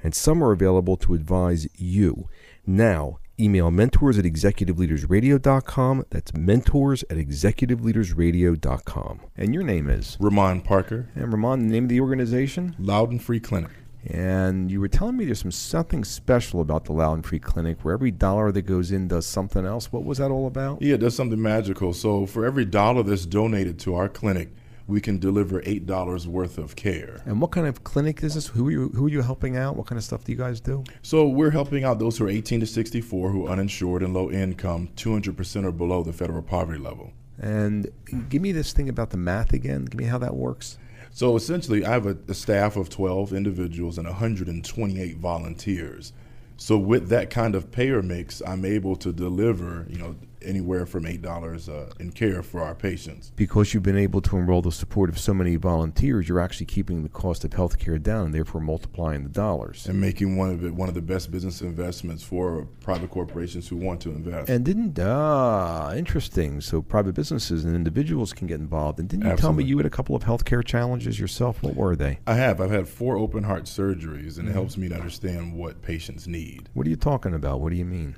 [0.02, 2.28] And some are available to advise you.
[2.66, 6.06] Now, email mentors at executiveleadersradio.com.
[6.10, 9.20] That's mentors at executiveleadersradio.com.
[9.36, 10.16] And your name is?
[10.20, 11.08] Ramon Parker.
[11.14, 12.76] And Ramon, the name of the organization?
[12.78, 13.70] Loudoun Free Clinic.
[14.06, 17.94] And you were telling me there's some something special about the Loudoun Free Clinic where
[17.94, 19.90] every dollar that goes in does something else.
[19.90, 20.82] What was that all about?
[20.82, 21.94] Yeah, it does something magical.
[21.94, 24.50] So for every dollar that's donated to our clinic,
[24.86, 27.22] we can deliver eight dollars worth of care.
[27.24, 28.48] And what kind of clinic is this?
[28.48, 29.76] Who are you who are you helping out?
[29.76, 30.84] What kind of stuff do you guys do?
[31.02, 34.30] So we're helping out those who are 18 to 64 who are uninsured and low
[34.30, 37.12] income, 200% or below the federal poverty level.
[37.40, 37.88] And
[38.28, 39.86] give me this thing about the math again.
[39.86, 40.78] Give me how that works.
[41.10, 46.12] So essentially, I have a, a staff of 12 individuals and 128 volunteers.
[46.56, 51.06] So with that kind of payer mix, I'm able to deliver, you know, anywhere from
[51.06, 53.32] eight dollars uh, in care for our patients.
[53.36, 57.02] Because you've been able to enroll the support of so many volunteers, you're actually keeping
[57.02, 60.74] the cost of healthcare down, and therefore multiplying the dollars and making one of it
[60.74, 64.48] one of the best business investments for private corporations who want to invest.
[64.48, 66.60] And didn't ah interesting.
[66.60, 68.98] So private businesses and individuals can get involved.
[68.98, 69.62] And didn't you Absolutely.
[69.62, 71.62] tell me you had a couple of healthcare challenges yourself?
[71.62, 72.18] What were they?
[72.26, 72.60] I have.
[72.60, 74.48] I've had four open heart surgeries, and mm-hmm.
[74.48, 76.68] it helps me to understand what patients need.
[76.74, 77.60] What are you talking about?
[77.60, 78.16] What do you mean?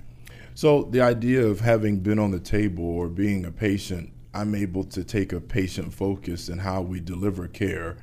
[0.56, 4.84] So the idea of having been on the table or being a patient, I'm able
[4.84, 7.98] to take a patient focus in how we deliver care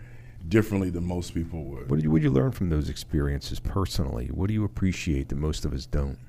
[0.50, 1.90] differently than most people would.
[1.90, 4.28] What did you, what did you learn from those experiences personally?
[4.28, 6.20] What do you appreciate that most of us don't?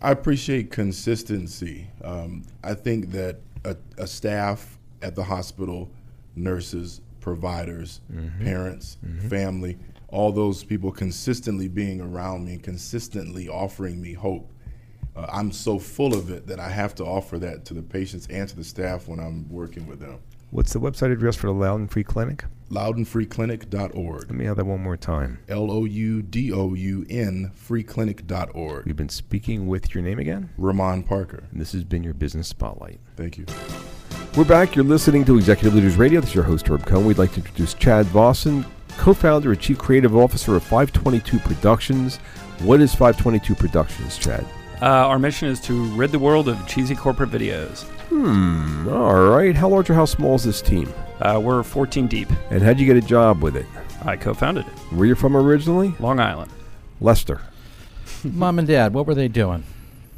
[0.00, 1.88] I appreciate consistency.
[2.04, 5.90] Um, I think that a, a, staff at the hospital,
[6.36, 8.44] nurses, providers, mm-hmm.
[8.44, 9.28] parents, mm-hmm.
[9.28, 9.78] family,
[10.14, 14.52] all those people consistently being around me and consistently offering me hope.
[15.16, 18.28] Uh, I'm so full of it that I have to offer that to the patients
[18.30, 20.20] and to the staff when I'm working with them.
[20.50, 22.44] What's the website address for the Loudoun Free Clinic?
[22.70, 24.22] LoudounFreeClinic.org.
[24.22, 25.40] Let me have that one more time.
[25.48, 28.86] L O U D O U N freeclinic.org.
[28.86, 30.50] We've been speaking with your name again?
[30.56, 31.42] Ramon Parker.
[31.50, 33.00] And this has been your Business Spotlight.
[33.16, 33.46] Thank you.
[34.36, 34.76] We're back.
[34.76, 36.20] You're listening to Executive Leaders Radio.
[36.20, 37.04] This is your host, Herb Cohen.
[37.04, 38.64] We'd like to introduce Chad Vossen,
[38.96, 42.16] co founder and chief creative officer of 522 Productions.
[42.60, 44.46] What is 522 Productions, Chad?
[44.82, 47.82] Uh, our mission is to rid the world of cheesy corporate videos.
[48.08, 48.88] Hmm.
[48.88, 49.54] All right.
[49.54, 50.92] How large or how small is this team?
[51.20, 52.28] Uh, we're 14 deep.
[52.50, 53.66] And how'd you get a job with it?
[54.02, 54.72] I co founded it.
[54.92, 55.94] Where you from originally?
[55.98, 56.50] Long Island.
[57.00, 57.40] Lester.
[58.24, 59.64] mom and dad, what were they doing?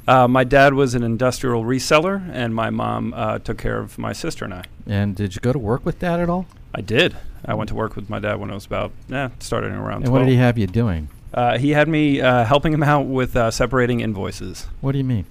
[0.08, 4.12] Uh, my dad was an industrial reseller, and my mom uh, took care of my
[4.12, 4.64] sister and I.
[4.86, 6.46] And did you go to work with dad at all?
[6.76, 7.16] I did.
[7.42, 10.02] I went to work with my dad when I was about, yeah, starting around.
[10.02, 10.12] And 12.
[10.12, 11.08] what did he have you doing?
[11.32, 14.66] Uh, he had me uh, helping him out with uh, separating invoices.
[14.82, 15.24] What do you mean?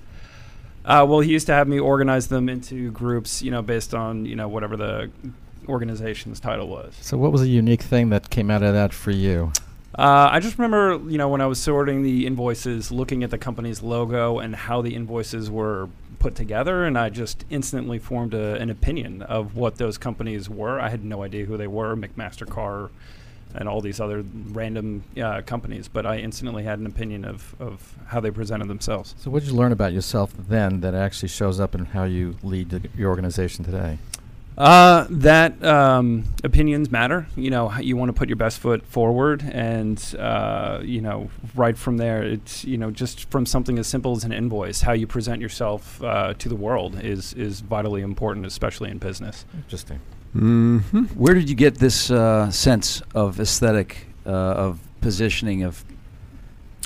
[0.84, 4.26] Uh, well, he used to have me organize them into groups, you know, based on
[4.26, 5.12] you know whatever the
[5.68, 6.96] organization's title was.
[7.02, 9.52] So, what was a unique thing that came out of that for you?
[9.98, 13.38] Uh, I just remember, you know, when I was sorting the invoices, looking at the
[13.38, 15.88] company's logo and how the invoices were
[16.20, 20.82] put together, and I just instantly formed a, an opinion of what those companies were.
[20.82, 22.90] I had no idea who they were, McMaster-Carr
[23.54, 27.96] and all these other random uh, companies, but I instantly had an opinion of, of
[28.08, 29.16] how they presented themselves.
[29.18, 32.36] So, what did you learn about yourself then that actually shows up in how you
[32.44, 33.98] lead your organization today?
[34.58, 37.28] Uh, that um, opinions matter.
[37.36, 41.78] You know, you want to put your best foot forward, and uh, you know, right
[41.78, 45.08] from there, it's you know, just from something as simple as an invoice, how you
[45.08, 49.46] present yourself uh, to the world is is vitally important, especially in business.
[49.56, 50.00] Interesting.
[50.34, 51.04] Mm-hmm.
[51.04, 55.84] Where did you get this uh, sense of aesthetic, uh, of positioning, of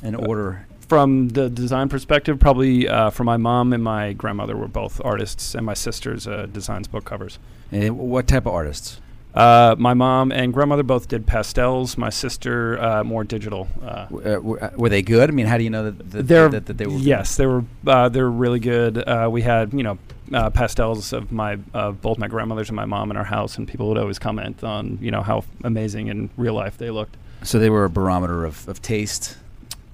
[0.02, 0.66] an uh, order?
[0.88, 5.54] from the design perspective, probably uh, from my mom and my grandmother were both artists,
[5.54, 7.38] and my sister's uh, designs book covers.
[7.72, 9.00] And what type of artists?
[9.34, 11.98] Uh, my mom and grandmother both did pastels.
[11.98, 13.68] My sister uh, more digital.
[13.82, 15.30] Uh, W- uh, were, uh, were they good?
[15.30, 16.98] I mean, how do you know that, that, they're that, that they were?
[16.98, 17.64] yes, they were.
[17.86, 18.98] Uh, they're really good.
[18.98, 20.00] Uh, we had you know
[20.34, 23.88] uh, pastels of my both my grandmothers and my mom in our house, and people
[23.90, 27.16] would always comment on you know how amazing in real life they looked.
[27.44, 29.38] So they were a barometer of, of taste.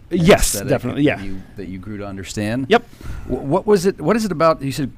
[0.10, 1.24] Yes, definitely, that yeah.
[1.24, 2.68] You, that you grew to understand.
[2.70, 2.84] Yep.
[3.28, 4.00] Wh- what was it?
[4.00, 4.62] What is it about?
[4.62, 4.92] You said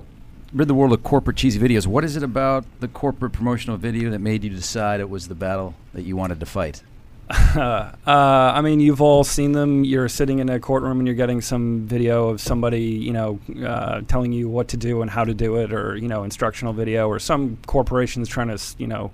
[0.58, 1.86] rid the world of corporate cheesy videos.
[1.86, 5.36] What is it about the corporate promotional video that made you decide it was the
[5.36, 6.82] battle that you wanted to fight?
[7.30, 9.84] uh, I mean, you've all seen them.
[9.84, 14.02] You're sitting in a courtroom and you're getting some video of somebody, you know, uh,
[14.08, 17.08] telling you what to do and how to do it, or you know, instructional video,
[17.08, 19.12] or some corporations trying to, you know,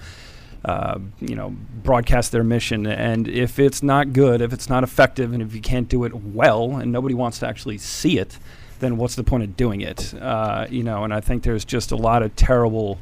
[0.63, 2.85] uh, you know, broadcast their mission.
[2.85, 6.13] And if it's not good, if it's not effective, and if you can't do it
[6.13, 8.37] well, and nobody wants to actually see it,
[8.79, 10.13] then what's the point of doing it?
[10.13, 12.99] Uh, you know, and I think there's just a lot of terrible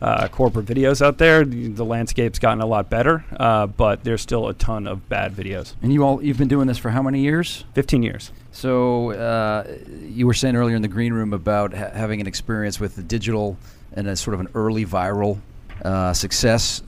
[0.00, 1.44] uh, corporate videos out there.
[1.44, 5.34] The the landscape's gotten a lot better, uh, but there's still a ton of bad
[5.34, 5.74] videos.
[5.82, 7.64] And you all you've been doing this for how many years?
[7.74, 8.32] 15 years.
[8.52, 9.66] So uh,
[10.02, 13.02] you were saying earlier in the green room about ha- having an experience with the
[13.02, 13.56] digital
[13.92, 15.40] and a sort of an early viral
[15.84, 16.82] uh, success.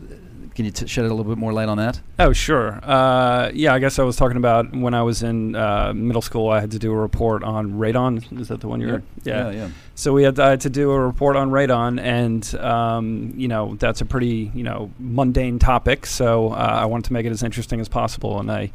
[0.55, 2.01] Can you t- shed a little bit more light on that?
[2.19, 2.81] Oh, sure.
[2.83, 6.51] Uh, yeah, I guess I was talking about when I was in uh, middle school.
[6.51, 8.41] I had to do a report on radon.
[8.41, 9.03] Is that the one you're?
[9.25, 9.69] yeah, yeah.
[9.95, 13.75] So we had, I had to do a report on radon, and um, you know
[13.77, 16.07] that's a pretty you know mundane topic.
[16.07, 18.71] So uh, I wanted to make it as interesting as possible, and I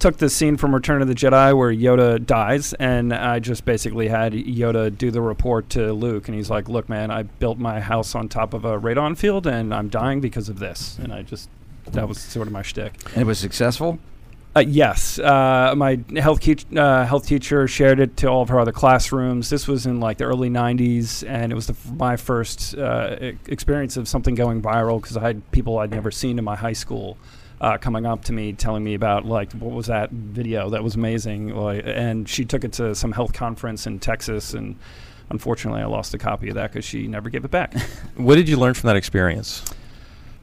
[0.00, 4.08] took the scene from Return of the Jedi where Yoda dies, and I just basically
[4.08, 7.78] had Yoda do the report to Luke, and he's like, "Look, man, I built my
[7.80, 11.22] house on top of a radon field, and I'm dying because of this." And I
[11.22, 11.48] just
[11.92, 12.94] that was sort of my shtick.
[13.14, 13.98] And it was successful.
[14.56, 18.58] Uh, yes, uh, my health ke- uh, health teacher shared it to all of her
[18.58, 19.48] other classrooms.
[19.48, 23.16] This was in like the early '90s, and it was the, f- my first uh,
[23.20, 26.56] e- experience of something going viral because I had people I'd never seen in my
[26.56, 27.16] high school
[27.60, 30.94] uh, coming up to me telling me about like what was that video that was
[30.94, 34.76] amazing, like, and she took it to some health conference in Texas, and
[35.30, 37.74] unfortunately I lost a copy of that because she never gave it back.
[38.16, 39.64] What did you learn from that experience?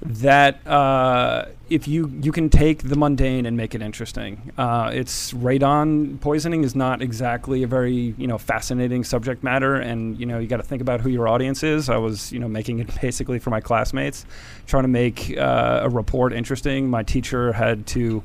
[0.01, 4.51] That uh, if you you can take the mundane and make it interesting.
[4.57, 10.19] Uh, it's radon poisoning is not exactly a very you know fascinating subject matter, and
[10.19, 11.89] you know you got to think about who your audience is.
[11.89, 14.25] I was you know making it basically for my classmates,
[14.67, 16.89] trying to make uh, a report interesting.
[16.89, 18.23] My teacher had to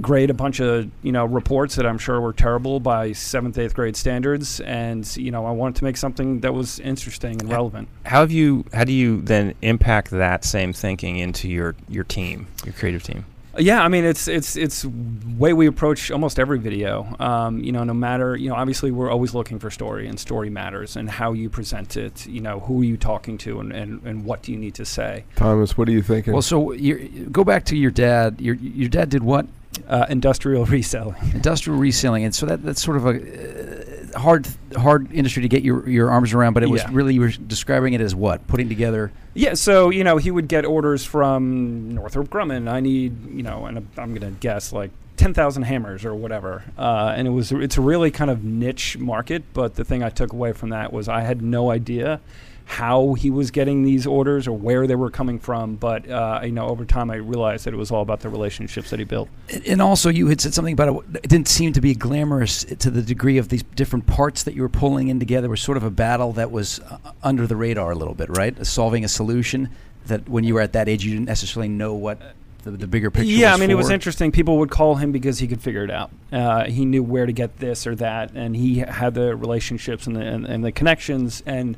[0.00, 3.74] grade a bunch of you know reports that I'm sure were terrible by seventh eighth
[3.74, 7.88] grade standards, and you know I wanted to make something that was interesting and relevant.
[8.04, 8.64] How have you?
[8.72, 13.24] How do you then impact that same thinking into your your team, your creative team?
[13.58, 17.14] Yeah, I mean it's it's it's way we approach almost every video.
[17.18, 20.50] Um, you know, no matter you know, obviously we're always looking for story, and story
[20.50, 22.26] matters, and how you present it.
[22.26, 24.84] You know, who are you talking to, and, and, and what do you need to
[24.84, 25.24] say?
[25.36, 26.32] Thomas, what are you thinking?
[26.32, 28.40] Well, so you go back to your dad.
[28.40, 29.46] Your your dad did what?
[29.88, 31.16] Uh, industrial reselling.
[31.34, 35.62] Industrial reselling, and so that that's sort of a uh, hard hard industry to get
[35.62, 36.54] your your arms around.
[36.54, 36.90] But it was Yeah.
[36.92, 39.12] really you were describing it as what putting together.
[39.34, 42.68] Yeah, so you know he would get orders from Northrop Grumman.
[42.70, 46.64] I need you know, and I'm going to guess like ten thousand hammers or whatever.
[46.78, 49.44] Uh, and it was it's a really kind of niche market.
[49.52, 52.20] But the thing I took away from that was I had no idea
[52.66, 55.76] how he was getting these orders or where they were coming from.
[55.76, 58.90] But uh, you know, over time I realized that it was all about the relationships
[58.90, 59.28] that he built.
[59.66, 61.20] And- also, you had said something about it.
[61.22, 64.62] It didn't seem to be glamorous to the degree of these different parts that you
[64.62, 65.46] were pulling in together.
[65.46, 68.28] It was sort of a battle that was uh, under the radar a little bit,
[68.36, 68.66] right?
[68.66, 69.68] Solving a solution
[70.06, 72.20] that when you were at that age, you didn't necessarily know what
[72.64, 73.30] the, the bigger picture.
[73.30, 74.32] Yeah, I mean, it was interesting.
[74.32, 76.10] People would call him because he could figure it out.
[76.32, 80.16] Uh, he knew where to get this or that, and he had the relationships and
[80.16, 81.76] the and, and the connections, and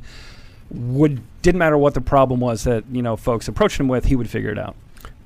[0.70, 4.16] would didn't matter what the problem was that you know folks approached him with, he
[4.16, 4.76] would figure it out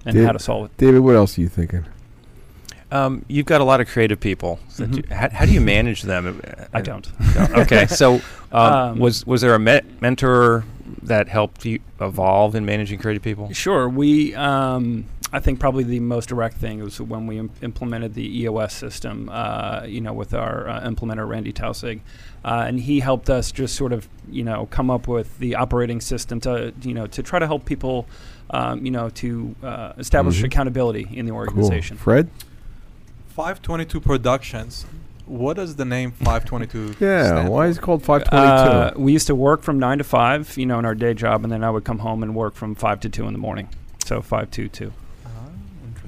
[0.05, 0.77] and Dave- how to solve it.
[0.77, 1.85] David, what else are you thinking?
[2.91, 4.59] Um, you've got a lot of creative people.
[4.77, 4.97] that Mhm.
[4.99, 6.43] you- how, how do you manage them?
[6.75, 7.09] I don't.
[7.35, 8.17] No, okay, so
[8.53, 10.65] um, Um, was was there a me- mentor
[11.03, 13.51] that helped you evolve in managing creative people?
[13.53, 13.89] Sure.
[13.89, 18.41] We, um, I think probably the most direct thing was when we im- implemented the
[18.43, 22.01] EOS system, uh, you know, with our uh, implementer, Randy Tausig.
[22.45, 26.01] Uh, and he helped us just sort of, you know, come up with the operating
[26.03, 28.07] system to, you know, to try to help people,
[28.51, 30.45] um, you know, to uh, establish Mhm.
[30.45, 31.97] accountability in the organization.
[31.97, 32.05] Cool.
[32.05, 32.29] Fred?
[33.29, 34.85] 522 Productions.
[35.25, 37.71] What does the name 522 Yeah, stand why for?
[37.71, 38.37] is it called 522?
[38.37, 41.43] Uh, we used to work from nine to five, you know, in our day job,
[41.45, 43.69] and then I would come home and work from five to two in the morning.
[44.05, 44.93] So five two two.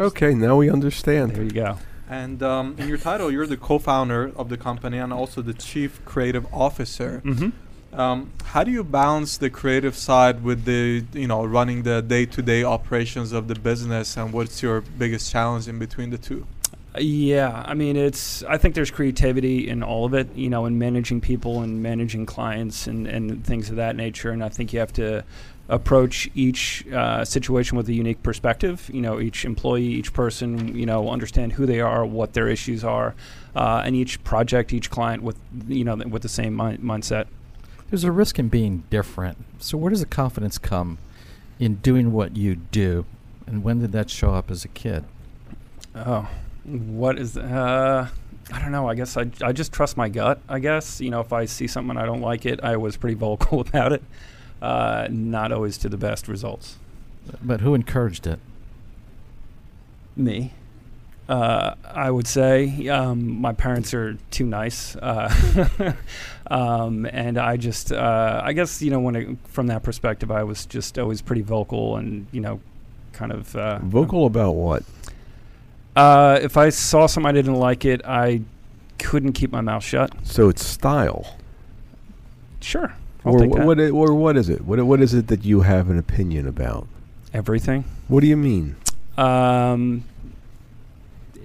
[0.00, 1.32] Okay, now we understand.
[1.32, 1.78] There you go.
[2.08, 6.04] And um, in your title, you're the co-founder of the company and also the chief
[6.04, 7.22] creative officer.
[7.24, 7.98] Mm-hmm.
[7.98, 12.64] Um, how do you balance the creative side with the you know running the day-to-day
[12.64, 16.46] operations of the business, and what's your biggest challenge in between the two?
[16.98, 18.42] Yeah, I mean, it's.
[18.44, 22.24] I think there's creativity in all of it, you know, in managing people and managing
[22.26, 24.30] clients and, and things of that nature.
[24.30, 25.24] And I think you have to
[25.68, 28.90] approach each uh, situation with a unique perspective.
[28.92, 32.84] You know, each employee, each person, you know, understand who they are, what their issues
[32.84, 33.14] are,
[33.56, 35.38] uh, and each project, each client with,
[35.68, 37.26] you know, with the same mi- mindset.
[37.90, 39.38] There's a risk in being different.
[39.58, 40.98] So where does the confidence come
[41.58, 43.06] in doing what you do,
[43.46, 45.04] and when did that show up as a kid?
[45.94, 46.28] Oh,
[46.64, 48.08] what is uh
[48.52, 48.88] I don't know.
[48.88, 50.40] I guess I, I just trust my gut.
[50.48, 52.96] I guess you know if I see something and I don't like it, I was
[52.96, 54.02] pretty vocal about it.
[54.64, 56.78] Uh, not always to the best results.
[57.42, 58.38] But who encouraged it?
[60.16, 60.54] Me.
[61.28, 65.94] Uh, I would say um, my parents are too nice, uh,
[66.46, 70.44] um, and I just uh, I guess you know when it, from that perspective, I
[70.44, 72.60] was just always pretty vocal and you know
[73.12, 74.82] kind of uh, Vocal about what?
[75.94, 78.40] Uh, if I saw something I didn't like it, I
[78.98, 80.10] couldn't keep my mouth shut.
[80.22, 81.36] So it's style.
[82.60, 82.94] Sure,
[83.24, 83.66] I'll Or take wh- that.
[83.66, 83.80] what?
[83.80, 84.64] Or what is it?
[84.64, 84.82] What?
[84.84, 86.86] What is it that you have an opinion about?
[87.32, 87.84] Everything.
[88.08, 88.76] What do you mean?
[89.16, 90.04] Um,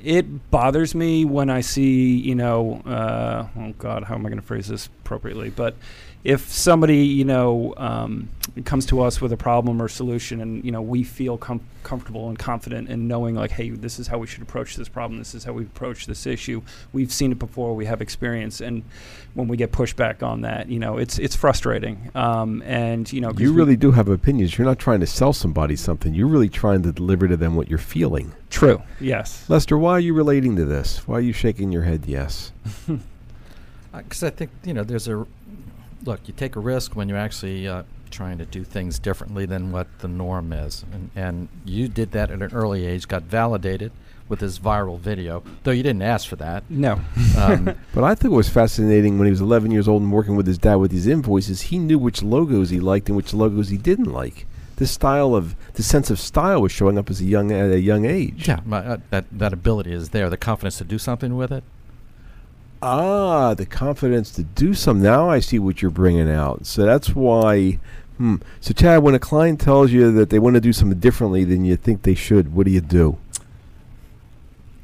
[0.04, 4.40] it bothers me when I see, you know, uh, oh God, how am I going
[4.42, 5.50] to phrase this appropriately?
[5.50, 5.76] But
[6.24, 8.28] if somebody, you know, um,
[8.66, 12.28] comes to us with a problem or solution, and you know, we feel com- comfortable
[12.28, 15.18] and confident in knowing, like, hey, this is how we should approach this problem.
[15.18, 16.62] This is how we approach this issue.
[16.92, 17.74] We've seen it before.
[17.74, 18.84] We have experience, and
[19.34, 22.12] when we get pushback on that, you know, it's it's frustrating.
[22.16, 24.58] Um, and you know, 'cause You we- really do have opinions.
[24.58, 26.14] You're not trying to sell somebody something.
[26.14, 28.34] You're really trying to deliver to them what you're feeling.
[28.50, 28.82] true.
[29.00, 29.46] Yes.
[29.48, 31.08] Lester, why are you relating to this?
[31.08, 32.04] Why are you shaking your head?
[32.08, 32.52] Yes.
[33.92, 35.26] Because I think you know there's a
[36.04, 36.22] look.
[36.28, 39.88] You take a risk when you're actually uh, trying to do things differently than what
[40.00, 43.08] the norm is, and and you did that at an early age.
[43.08, 43.92] Got validated
[44.28, 46.64] with this viral video, though you didn't ask for that.
[46.70, 47.00] No.
[47.38, 50.36] Um, But I think it was fascinating when he was 11 years old and working
[50.36, 51.62] with his dad with these invoices.
[51.62, 54.46] He knew which logos he liked and which logos he didn't like.
[54.76, 57.80] This style of, the sense of style was showing up as a young at a
[57.82, 58.48] young age.
[58.48, 60.30] yeah, my, uh, that that ability is there.
[60.30, 61.64] The confidence to do something with it.
[62.82, 65.02] Ah, the confidence to do some.
[65.02, 66.66] Now I see what you're bringing out.
[66.66, 67.80] So that's why.
[68.18, 68.36] Hmm.
[68.62, 71.66] So Chad, when a client tells you that they want to do something differently than
[71.66, 73.18] you think they should, what do you do?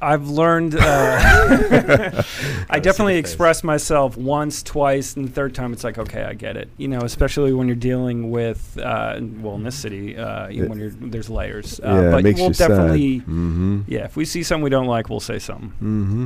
[0.00, 0.74] I've learned.
[0.78, 0.78] Uh,
[2.70, 6.56] I definitely express myself once, twice, and the third time it's like, okay, I get
[6.58, 6.68] it.
[6.76, 10.64] You know, especially when you're dealing with, uh, well, in this city, uh, Yeah.
[10.66, 11.80] when you're there's layers.
[11.80, 12.68] Uh, yeah, it but makes we'll you sad.
[12.68, 13.80] definitely, Mm-hmm.
[13.88, 14.04] yeah.
[14.04, 15.70] If we see something we don't like, we'll say something.
[15.70, 16.24] Mm-hmm.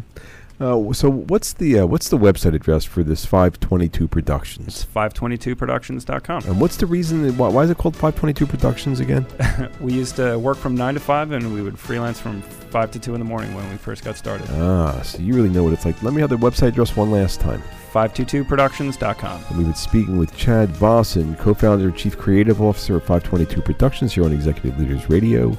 [0.61, 4.69] Uh, so what's the uh, what's the website address for this 522 Productions?
[4.69, 6.05] It's Productions?
[6.07, 6.45] 522productions.com.
[6.45, 7.23] And what's the reason?
[7.23, 9.27] That, why, why is it called 522 Productions again?
[9.81, 12.99] we used to work from nine to five, and we would freelance from five to
[12.99, 14.47] two in the morning when we first got started.
[14.51, 16.03] Ah, so you really know what it's like.
[16.03, 17.63] Let me have the website address one last time.
[17.93, 19.45] 522productions.com.
[19.49, 24.13] And we've been speaking with Chad Vossen, co-founder and chief creative officer of 522 Productions
[24.13, 25.57] here on Executive Leaders Radio.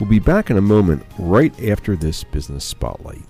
[0.00, 3.22] We'll be back in a moment, right after this business spotlight.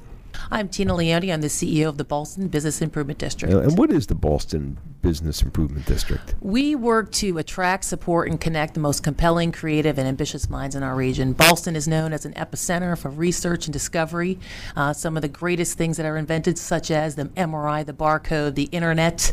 [0.53, 1.30] I'm Tina Leone.
[1.30, 3.55] I'm the CEO of the Ballston Business Improvement District.
[3.55, 6.34] And what is the Ballston Business Improvement District?
[6.42, 10.82] We work to attract, support, and connect the most compelling, creative, and ambitious minds in
[10.82, 11.32] our region.
[11.32, 14.38] Ballston is known as an epicenter for research and discovery.
[14.76, 18.55] Uh, some of the greatest things that are invented, such as the MRI, the barcode,
[18.55, 19.32] the internet,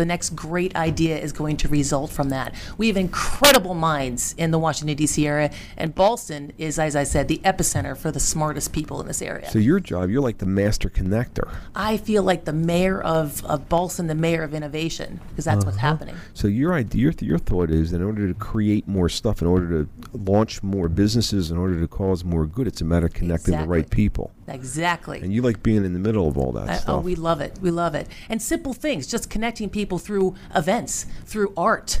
[0.00, 2.54] the next great idea is going to result from that.
[2.78, 5.26] We have incredible minds in the Washington D.C.
[5.26, 9.20] area, and Ballston is, as I said, the epicenter for the smartest people in this
[9.22, 9.48] area.
[9.50, 11.52] so your job, you're like the master connector.
[11.74, 15.76] I feel like the mayor of, of Ballston, the mayor of innovation, because that's what's
[15.76, 15.86] Uh-huh.
[15.88, 16.16] happening.
[16.34, 19.84] So your idea, your, your thought is, in order to create more stuff, in order
[19.84, 23.56] to launch more businesses, in order to cause more good, it's a matter of connecting
[23.58, 24.32] the right people.
[24.50, 25.20] Exactly.
[25.20, 26.88] And you like being in the middle of all that I- oh, stuff.
[26.96, 27.58] oh, we love it.
[27.62, 28.08] We love it.
[28.28, 32.00] And simple things, just connecting people through events, through art,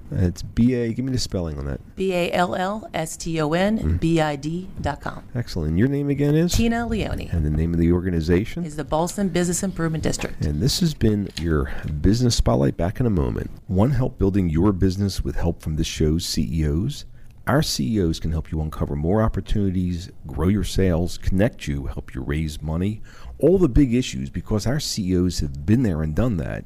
[0.11, 0.93] It's B A.
[0.93, 1.95] Give me the spelling on that.
[1.95, 3.99] B A L L S T O N mm.
[3.99, 5.23] B I D dot com.
[5.35, 5.69] Excellent.
[5.69, 8.63] And your name again is Tina Leone and the name of the organization.
[8.65, 10.43] is the Ballston Business Improvement District.
[10.45, 12.77] And this has been your business spotlight.
[12.77, 13.51] Back in a moment.
[13.67, 17.05] One help building your business with help from this show's CEOs.
[17.47, 22.21] Our CEOs can help you uncover more opportunities, grow your sales, connect you, help you
[22.21, 23.01] raise money,
[23.39, 26.65] all the big issues because our CEOs have been there and done that,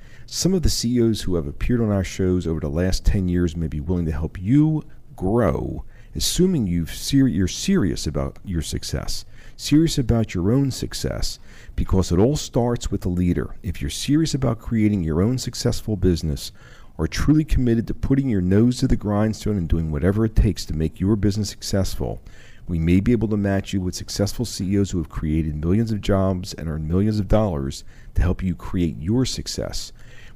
[0.33, 3.57] Some of the CEOs who have appeared on our shows over the last 10 years
[3.57, 4.81] may be willing to help you
[5.13, 5.83] grow,
[6.15, 9.25] assuming you've ser- you're serious about your success,
[9.57, 11.37] serious about your own success,
[11.75, 13.57] because it all starts with the leader.
[13.61, 16.53] If you're serious about creating your own successful business,
[16.97, 20.63] or truly committed to putting your nose to the grindstone and doing whatever it takes
[20.67, 22.21] to make your business successful,
[22.69, 25.99] we may be able to match you with successful CEOs who have created millions of
[25.99, 27.83] jobs and earned millions of dollars
[28.15, 29.91] to help you create your success.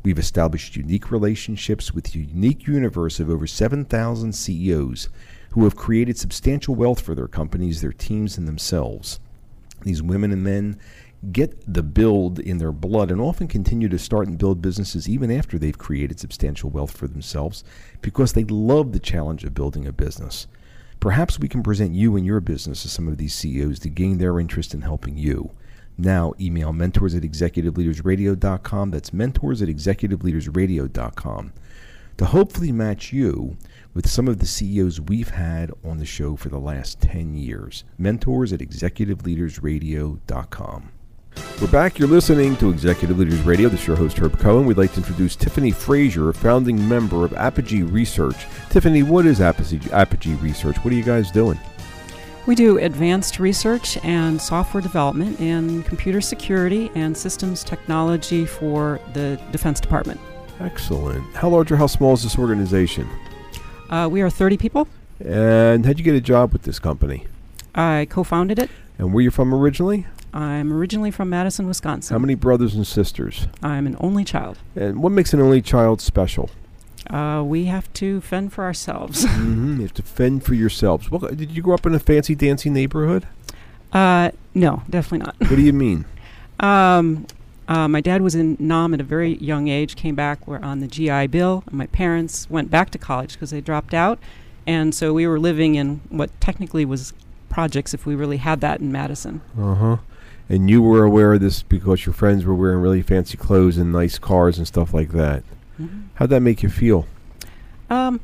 [0.05, 5.09] We've established unique relationships with a unique universe of over 7,000 CEOs
[5.49, 9.19] who have created substantial wealth for their companies, their teams, and themselves.
[9.81, 10.77] These women and men
[11.31, 15.31] get the build in their blood and often continue to start and build businesses even
[15.31, 17.63] after they've created substantial wealth for themselves
[18.03, 20.45] because they love the challenge of building a business.
[20.99, 24.19] Perhaps we can present you and your business to some of these CEOs to gain
[24.19, 25.49] their interest in helping you.
[25.97, 28.91] Now, email mentors at executiveleadersradio.com.
[28.91, 31.53] That's mentors at executiveleadersradio.com
[32.17, 33.57] to hopefully match you
[33.93, 37.83] with some of the CEOs we've had on the show for the last 10 years.
[37.97, 40.91] Mentors at executiveleadersradio.com.
[41.61, 41.99] We're back.
[41.99, 43.69] You're listening to Executive Leaders Radio.
[43.69, 44.65] This is your host, Herb Cohen.
[44.65, 48.47] We'd like to introduce Tiffany Frazier, a founding member of Apogee Research.
[48.69, 50.77] Tiffany, what is Apogee, Apogee Research?
[50.77, 51.59] What are you guys doing?
[52.45, 59.39] We do advanced research and software development in computer security and systems technology for the
[59.51, 60.19] Defense Department.
[60.59, 61.23] Excellent.
[61.35, 63.09] How large or how small is this organization?
[63.89, 64.87] Uh, we are 30 people.
[65.25, 67.25] And how'd you get a job with this company?
[67.73, 68.69] I co founded it.
[68.99, 70.05] And where are you from originally?
[70.31, 72.13] I'm originally from Madison, Wisconsin.
[72.13, 73.47] How many brothers and sisters?
[73.63, 74.59] I'm an only child.
[74.75, 76.51] And what makes an only child special?
[77.09, 79.25] Uh, we have to fend for ourselves.
[79.29, 81.09] hmm You have to fend for yourselves.
[81.11, 83.27] Well, did you grow up in a fancy dancy neighborhood?
[83.93, 85.35] Uh, no, definitely not.
[85.39, 86.05] What do you mean?
[86.57, 87.27] Um,
[87.67, 90.79] uh, my dad was in Nam at a very young age, came back, we're on
[90.79, 94.19] the GI Bill, and my parents went back to college because they dropped out.
[94.65, 97.13] And so we were living in what technically was
[97.49, 99.41] projects, if we really had that in Madison.
[99.59, 99.97] Uh huh.
[100.47, 103.91] And you were aware of this because your friends were wearing really fancy clothes and
[103.91, 105.43] nice cars and stuff like that.
[105.79, 106.03] Mhm.
[106.15, 107.05] How'd that make you feel?
[107.89, 108.19] Um,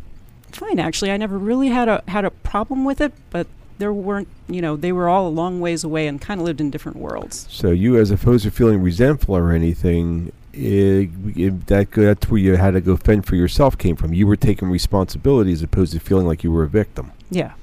[0.52, 1.12] fine, actually.
[1.12, 3.48] I never really had a had a problem with it, but
[3.78, 6.62] there weren't, you know, they were all a long ways away and kind of lived
[6.62, 7.48] in different worlds.
[7.50, 12.56] So you, as opposed to feeling resentful or anything, eh, it, that that's where you
[12.58, 14.14] had to go fend for yourself came from.
[14.14, 17.12] You were taking responsibility as opposed to feeling like you were a victim.
[17.32, 17.54] Yeah.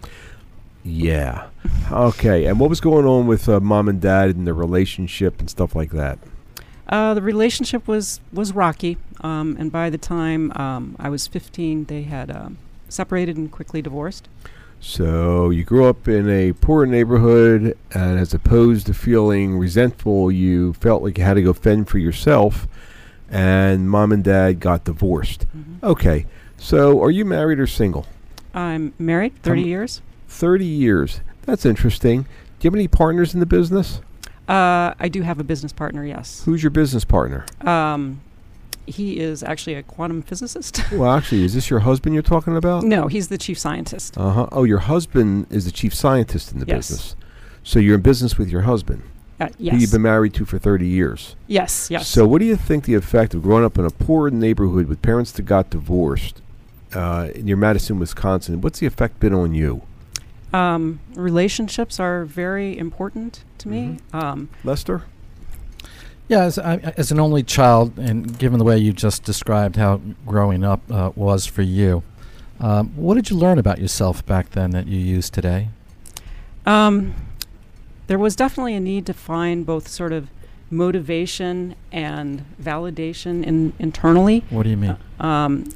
[0.84, 1.48] Yeah.
[1.90, 2.46] okay.
[2.46, 5.74] And what was going on with uh, mom and dad and the relationship and stuff
[5.74, 6.18] like that?
[6.88, 11.84] Uh, the relationship was was rocky, um, and by the time um, I was 15,
[11.86, 12.58] they had um,
[12.88, 14.28] separated and quickly divorced.
[14.80, 20.72] So you grew up in a poor neighborhood, and as opposed to feeling resentful, you
[20.74, 22.68] felt like you had to go fend for yourself,
[23.28, 25.46] and mom and dad got divorced.
[25.82, 26.26] Okay.
[26.56, 28.06] So are you married or single?
[28.54, 30.02] I'm married, 30 How m- years.
[30.28, 31.20] 30 years.
[31.42, 32.22] That's interesting.
[32.22, 32.28] Do
[32.62, 34.00] you have any partners in the business?
[34.48, 36.42] Uh, I do have a business partner, yes.
[36.44, 37.44] Who's your business partner?
[37.60, 38.20] Um,
[38.88, 40.80] he is actually a quantum physicist.
[40.92, 42.82] Well, actually, is this your husband you're talking about?
[42.84, 44.16] no, he's the chief scientist.
[44.18, 44.48] Uh huh.
[44.52, 46.76] Oh, your husband is the chief scientist in the Yes.
[46.90, 47.16] business.
[47.62, 49.02] So you're in business with your husband.
[49.40, 51.36] Uh, Who you've been married to for 30 years.
[51.46, 52.08] Yes, yes.
[52.08, 55.00] So, what do you think the effect of growing up in a poor neighborhood with
[55.00, 56.42] parents that got divorced
[56.92, 58.60] uh, in your Madison, Wisconsin?
[58.60, 59.82] What's the effect been on you?
[60.52, 63.98] Um, relationships are very important to me.
[64.12, 65.02] Um, Lester?
[66.28, 70.02] Yeah, as, I, as an only child, and given the way you just described how
[70.26, 72.02] growing up uh, was for you,
[72.60, 75.68] um, what did you learn about yourself back then that you use today?
[76.66, 77.14] Um,
[78.08, 80.28] there was definitely a need to find both sort of
[80.70, 84.44] motivation and validation in, internally.
[84.50, 84.96] What do you mean?
[85.18, 85.72] Um,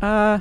[0.00, 0.40] uh,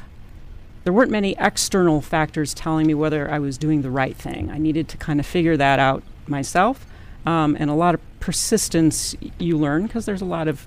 [0.83, 4.49] there weren't many external factors telling me whether I was doing the right thing.
[4.49, 6.87] I needed to kind of figure that out myself.
[7.23, 10.65] Um, and a lot of persistence you learn because there's a lot of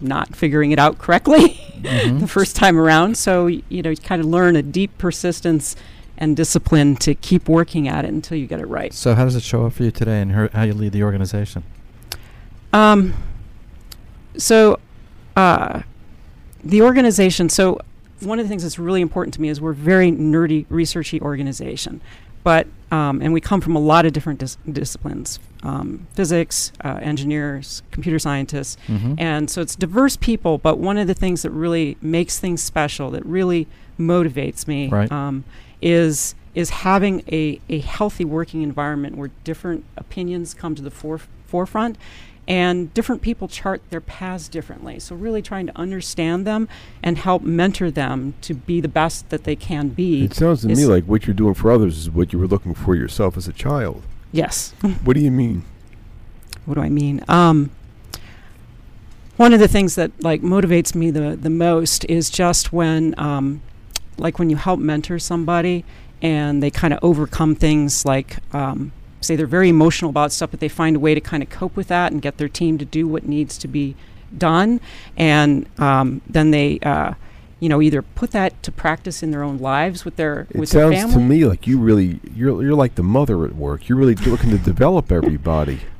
[0.00, 1.50] not figuring it out correctly
[1.84, 2.18] Mhm.
[2.20, 3.16] the first time around.
[3.16, 5.76] So, y- you know, you kind of learn a deep persistence
[6.18, 8.92] and discipline to keep working at it until you get it right.
[8.92, 11.02] So, how does it show up for you today and her, how you lead the
[11.04, 11.62] organization?
[12.72, 13.14] Um,
[14.36, 14.78] so,
[15.36, 15.82] uh,
[16.64, 17.48] the organization.
[17.48, 17.78] So,
[18.20, 21.20] one of the things that's really important to me is we're a very nerdy, researchy
[21.20, 22.00] organization,
[22.44, 27.00] but um, and we come from a lot of different dis- disciplines: um, physics, uh,
[27.02, 29.16] engineers, computer scientists, Mhm.
[29.18, 30.58] and so it's diverse people.
[30.58, 33.66] But one of the things that really makes things special, that really
[33.98, 35.10] motivates me, Right.
[35.10, 35.42] um,
[35.82, 41.18] is is having a, a healthy working environment where different opinions come to the fore-
[41.46, 41.98] forefront
[42.46, 44.98] and different people chart their paths differently.
[44.98, 46.68] So, really trying to understand them
[47.02, 50.24] and help mentor them to be the best that they can be.
[50.24, 52.74] It sounds to me like what you're doing for others is what you were looking
[52.74, 54.02] for yourself as a child.
[54.32, 54.70] Yes.
[55.04, 55.64] what do you mean?
[56.64, 57.22] what do I mean?
[57.28, 57.70] Um,
[59.36, 63.62] one of the things that like motivates me the the most is just when, um,
[64.16, 65.84] like when you help mentor somebody
[66.22, 68.38] and they kind of overcome things like.
[68.54, 68.92] Um,
[69.24, 71.74] say they're very emotional about stuff, but they find a way to kind of cope
[71.76, 73.96] with that and get their team to do what needs to be
[74.36, 74.80] done,
[75.16, 77.14] and um, then they, uh,
[77.60, 80.70] you know, either put that to practice in their own lives with their It with
[80.70, 81.14] their sounds family.
[81.14, 83.88] to me like you really you're you're like the mother at work.
[83.88, 85.80] You're really looking to develop everybody.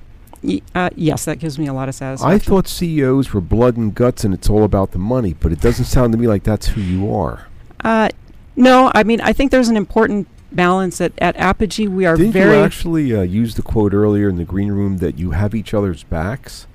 [0.43, 2.35] Y- uh, yes, that gives me a lot of satisfaction.
[2.35, 5.61] I thought CEOs were blood and guts and it's all about the money, but it
[5.63, 7.47] doesn't sound to me like that's who you are.
[7.83, 8.11] Uh,
[8.55, 11.89] no, I mean I think there's an important balance at at Apogee.
[11.89, 14.99] We are Didn't very you actually uh, use the quote earlier in the green room
[14.99, 16.67] that you have each other's backs?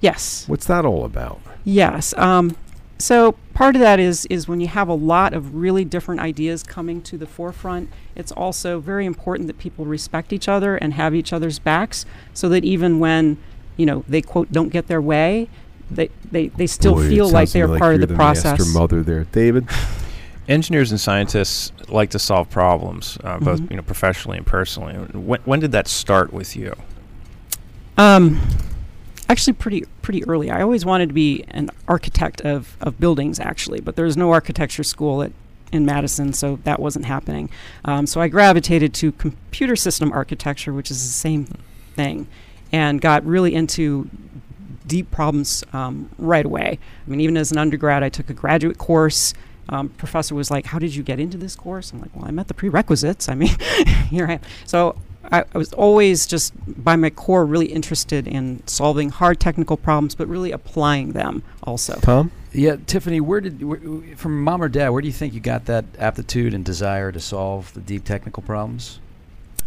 [0.00, 1.40] yes, What's that all about?
[1.64, 2.12] yes.
[2.18, 2.56] Um,
[2.98, 6.62] so part of that is is when you have a lot of really different ideas
[6.62, 7.88] coming to the forefront.
[8.14, 12.48] It's also very important that people respect each other and have each other's backs, so
[12.50, 13.38] that even when
[13.76, 15.48] you know they quote don't get their way,
[15.90, 18.58] they they, they still Boy, feel like sounds to me they're part of the process.
[18.60, 19.66] Master mother there, David.
[20.48, 23.70] Engineers and scientists like to solve problems, uh, both Mhm.
[23.70, 24.94] you know professionally and personally.
[24.94, 26.74] When, when did that start with you?
[27.96, 28.40] Um,
[29.28, 30.50] actually, pretty pretty early.
[30.50, 34.32] I always wanted to be an architect of, of buildings, actually, but there was no
[34.32, 35.32] architecture school at
[35.70, 37.48] in Madison, so that wasn't happening.
[37.86, 41.46] Um, so I gravitated to computer system architecture, which is the same
[41.96, 42.26] thing,
[42.72, 44.10] and got really into
[44.86, 46.78] deep problems um, right away.
[47.06, 49.32] I mean, even as an undergrad, I took a graduate course.
[49.68, 52.30] Um, professor was like, "How did you get into this course?" I'm like, "Well, I
[52.30, 53.28] met the prerequisites.
[53.28, 53.56] I mean,
[54.10, 54.96] here I am." So
[55.30, 56.52] I, I was always just
[56.82, 61.98] by my core really interested in solving hard technical problems, but really applying them also.
[62.00, 62.30] Tom?
[62.52, 63.80] Yeah, Tiffany, where did where,
[64.16, 64.90] from mom or dad?
[64.90, 68.42] Where do you think you got that aptitude and desire to solve the deep technical
[68.42, 69.00] problems?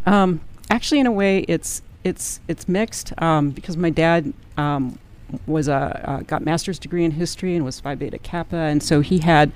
[0.06, 5.00] Um, actually, in a way, it's it's it's mixed um, because my dad um,
[5.48, 9.02] was a uh, got master's degree in history and was Phi Beta Kappa, and so
[9.02, 9.52] he had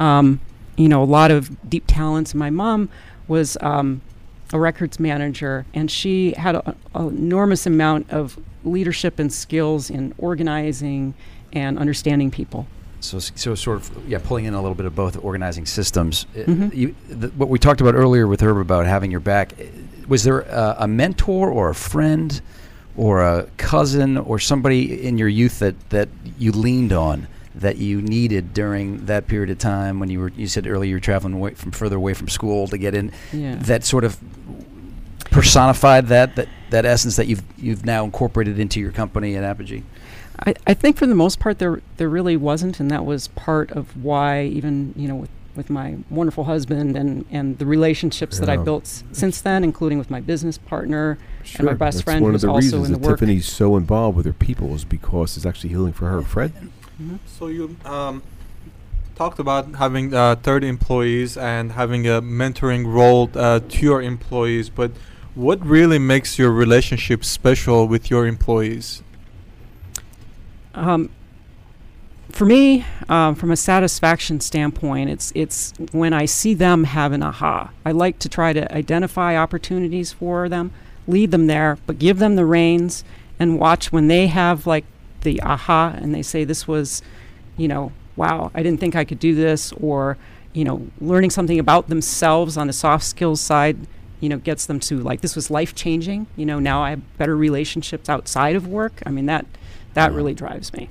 [0.00, 0.40] um,
[0.76, 2.34] you know a lot of deep talents.
[2.34, 2.88] My mom
[3.28, 4.00] was um,
[4.52, 11.14] a records manager, and she had an enormous amount of leadership and skills in organizing
[11.52, 12.66] and understanding people.
[13.02, 16.26] So, so sort of, yeah, pulling in a little bit of both organizing systems.
[16.36, 16.74] Uh, Mhm.
[16.74, 19.54] You, th- what we talked about earlier with Herb about having your back,
[20.06, 22.42] was there a, a mentor or a friend
[22.96, 28.00] or a cousin or somebody in your youth that, that you leaned on that you
[28.00, 31.34] needed during that period of time when you were, you said earlier you were traveling
[31.34, 33.56] away from further away from school to get in, Yeah.
[33.56, 34.18] that sort of
[35.30, 39.82] personified that, that, that essence that you've, you've now incorporated into your company at Apogee?
[40.46, 43.70] I, I think for the most part there there really wasn't, and that was part
[43.72, 48.48] of why even you know with, with my wonderful husband and, and the relationships that
[48.48, 51.18] I built s- since then, including with my business partner
[51.56, 53.18] and my best That's friend one who's of the also reasons in the that work.
[53.18, 56.22] Tiffany's so involved with her people is because it's actually healing for her.
[56.22, 56.52] Fred?
[57.26, 58.22] So you um,
[59.14, 64.70] talked about having uh, 30 employees and having a mentoring role uh, to your employees,
[64.70, 64.92] but
[65.34, 69.02] what really makes your relationship special with your employees?
[70.74, 71.10] Um,
[72.30, 77.22] for me, um, from a satisfaction standpoint, it's it's when I see them have an
[77.22, 77.70] aha.
[77.84, 80.70] I like to try to identify opportunities for them,
[81.06, 83.04] lead them there, but give them the reins
[83.38, 84.84] and watch when they have like
[85.22, 87.02] the aha and they say this was,
[87.56, 90.16] you know, wow, I didn't think I could do this, or
[90.52, 93.76] you know, learning something about themselves on the soft skills side
[94.18, 97.16] you know gets them to like this was life changing you know now i have
[97.16, 99.46] better relationships outside of work i mean that
[99.94, 100.90] that really drives me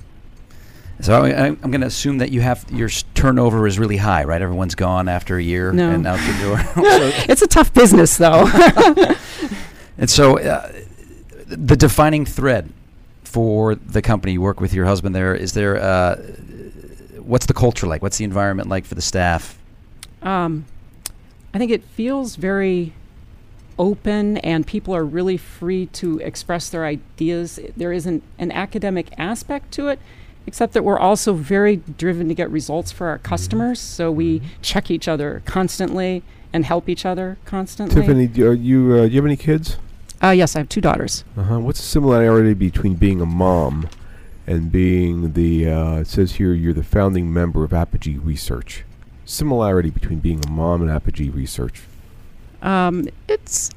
[1.00, 4.42] So I, I'm going to assume that you have your turnover is really high, right?
[4.42, 5.90] Everyone's gone after a year No.
[5.90, 6.58] and out the door.
[7.30, 8.46] It's a tough business though
[9.98, 10.72] and so, uh,
[11.46, 12.68] the defining thread
[13.30, 15.76] for the company you work with your husband there is there.
[15.76, 16.16] Uh,
[17.18, 18.02] what's the culture like?
[18.02, 19.56] What's the environment like for the staff?
[20.22, 20.66] um,
[21.54, 22.92] i think it feels very
[23.78, 29.72] open and people are really free to express their ideas there isn't an academic aspect
[29.72, 29.98] to it
[30.46, 34.90] except that we're also very driven to get results for our customers so we check
[34.90, 36.22] each other constantly
[36.52, 39.78] and help each other constantly Tiffany, do- are you uh, do you have any kids?
[40.22, 41.58] Uh, yes i have two daughters Uh-huh.
[41.60, 43.88] What's the similarity between being a mom
[44.46, 45.68] and being the?
[45.70, 48.84] Uh, it says here you're the founding member of Apogee Research.
[49.24, 51.82] Similarity between being a mom and Apogee Research.
[52.62, 53.70] Um, it's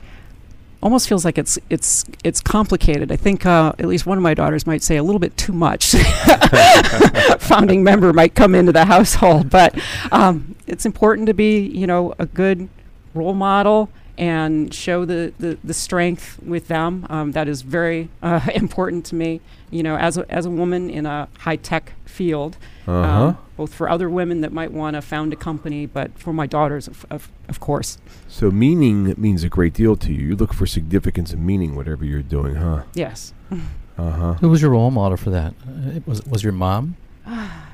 [0.82, 3.12] almost feels like it's it's it's complicated.
[3.12, 5.54] I think uh, at least one of my daughters might say a little bit too
[5.54, 5.92] much.
[7.40, 9.78] Founding member might come into the household, but
[10.12, 12.68] um, it's important to be you know a good
[13.14, 17.06] role model and show the, the, the strength with them.
[17.10, 19.42] Um, that is very uh, important to me.
[19.72, 23.28] You know, as a, as a woman in a high tech field, Uh-huh.
[23.28, 26.46] um, both for other women that might want to found a company, but for my
[26.48, 27.98] daughters, of, of, of course.
[28.28, 30.28] So meaning means a great deal to you.
[30.30, 32.84] You look for significance and meaning whatever you're doing, huh?
[32.94, 33.34] Yes.
[33.96, 34.34] Uh huh.
[34.42, 35.54] Who was your role model for that?
[35.68, 36.96] Uh, it was was your mom?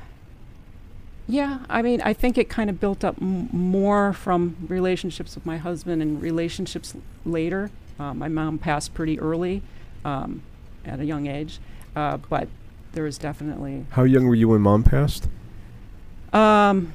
[1.30, 5.46] Yeah, I mean, I think it kind of built up m- more from relationships with
[5.46, 7.70] my husband and relationships l- later.
[8.00, 9.62] Uh, my mom passed pretty early,
[10.04, 10.42] um,
[10.84, 11.60] at a young age,
[11.94, 12.48] uh, but
[12.92, 13.86] there was definitely.
[13.90, 15.28] How young were you when mom passed?
[16.32, 16.92] Um,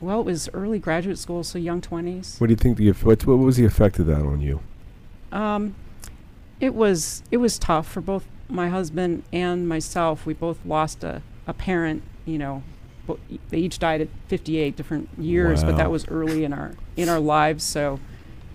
[0.00, 2.36] well, it was early graduate school, so young twenties.
[2.38, 4.60] What do you think the eff- what, what was the effect of that on you?
[5.32, 5.74] Um,
[6.60, 10.24] it was it was tough for both my husband and myself.
[10.24, 12.02] We both lost a, a parent.
[12.26, 12.62] You know,
[13.14, 13.18] bo-
[13.50, 17.20] they each died at 58 different years, but that was early in our in our
[17.20, 17.64] lives.
[17.64, 17.98] So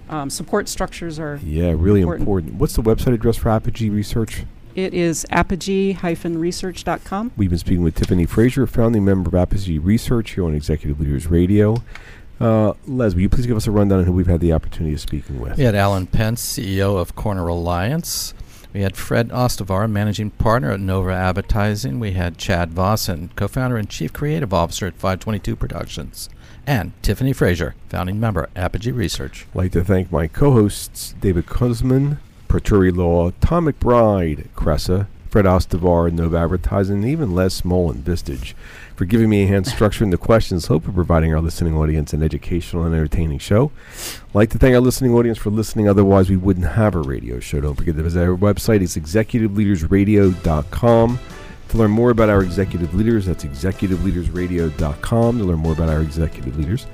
[0.10, 2.22] um, support structures are Yeah, really important.
[2.28, 2.54] important.
[2.56, 4.44] What's the website address for Apogee Research?
[4.76, 7.32] It is apogee-research.com.
[7.38, 11.28] We've been speaking with Tiffany Frazier, founding member of Apogee Research here on Executive Leaders
[11.28, 11.78] Radio.
[12.40, 14.94] Uh, Les, will you please give us a rundown on who we've had the opportunity
[14.94, 15.58] of speaking with?
[15.58, 18.34] We had Alan Pentz, CEO of Corner Alliance.
[18.76, 21.98] We had Fred Ostavar, managing partner at Nova Advertising.
[21.98, 26.28] We had Chad Vossen, co-founder and chief creative officer at 522 Productions.
[26.68, 29.48] And Tiffany Frazier, founding member, Apogee Research.
[29.54, 32.18] I'd like to thank my co-hosts, David Kuzman,
[32.50, 38.56] Perturi Law, Tom McBride, Cresa, Fred Ostavar, Nova Advertising, and even Les Small and Vistage
[38.96, 42.24] for giving me a hand structuring the questions, hope of providing our listening audience an
[42.24, 43.72] educational and entertaining show.
[44.34, 47.60] Like to thank our listening audience for listening, otherwise we wouldn't have a radio show.
[47.62, 48.82] Don't forget to visit our website.
[48.82, 51.20] It's executiveleadersradio.com.
[51.70, 56.58] To learn more about our executive leaders, that's executiveleadersradio.com to learn more about our executive
[56.58, 56.88] leaders.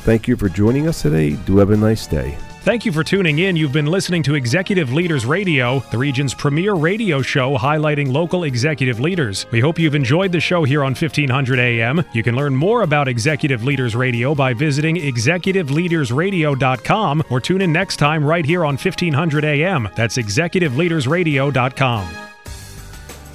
[0.00, 1.36] Thank you for joining us today.
[1.46, 2.36] Do have a nice day.
[2.66, 3.54] Thank you for tuning in.
[3.54, 8.98] You've been listening to Executive Leaders Radio, the region's premier radio show highlighting local executive
[8.98, 9.46] leaders.
[9.52, 12.04] We hope you've enjoyed the show here on 1500 AM.
[12.12, 17.98] You can learn more about Executive Leaders Radio by visiting executiveleadersradio.com or tune in next
[17.98, 19.88] time right here on 1500 AM.
[19.94, 22.08] That's executiveleadersradio.com.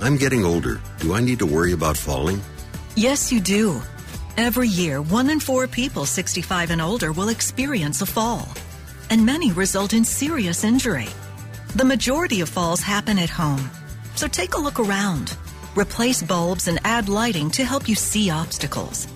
[0.02, 0.82] I'm getting older.
[1.00, 2.42] Do I need to worry about falling?
[2.98, 3.82] Yes, you do.
[4.36, 8.50] Every year, one in four people 65 and older will experience a fall,
[9.12, 11.08] and many result in serious injury.
[11.76, 13.70] The majority of falls happen at home,
[14.16, 15.38] so take a look around.
[15.76, 19.08] Replace bulbs and add lighting to help you see obstacles.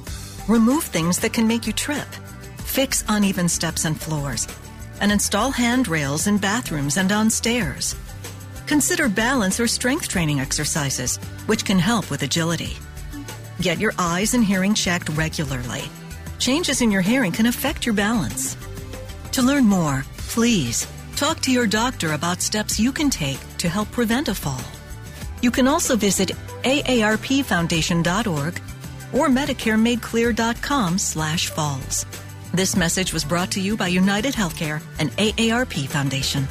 [0.48, 2.08] Remove things that can make you trip.
[2.58, 4.48] Fix uneven steps and floors,
[5.00, 7.96] and install handrails in bathrooms and on stairs.
[8.68, 12.76] Consider balance or strength training exercises, which can help with agility.
[13.62, 15.84] Get your eyes and hearing checked regularly.
[16.38, 18.58] Changes in your hearing can affect your balance.
[19.36, 23.92] To learn more, please talk to your doctor about steps you can take to help
[23.92, 24.64] prevent a fall.
[25.42, 26.32] You can also visit
[26.64, 28.62] aarpfoundation.org
[29.12, 32.06] or medicaremadeclear.com slash falls.
[32.54, 36.48] This message was brought to you by United Healthcare and AARP Foundation.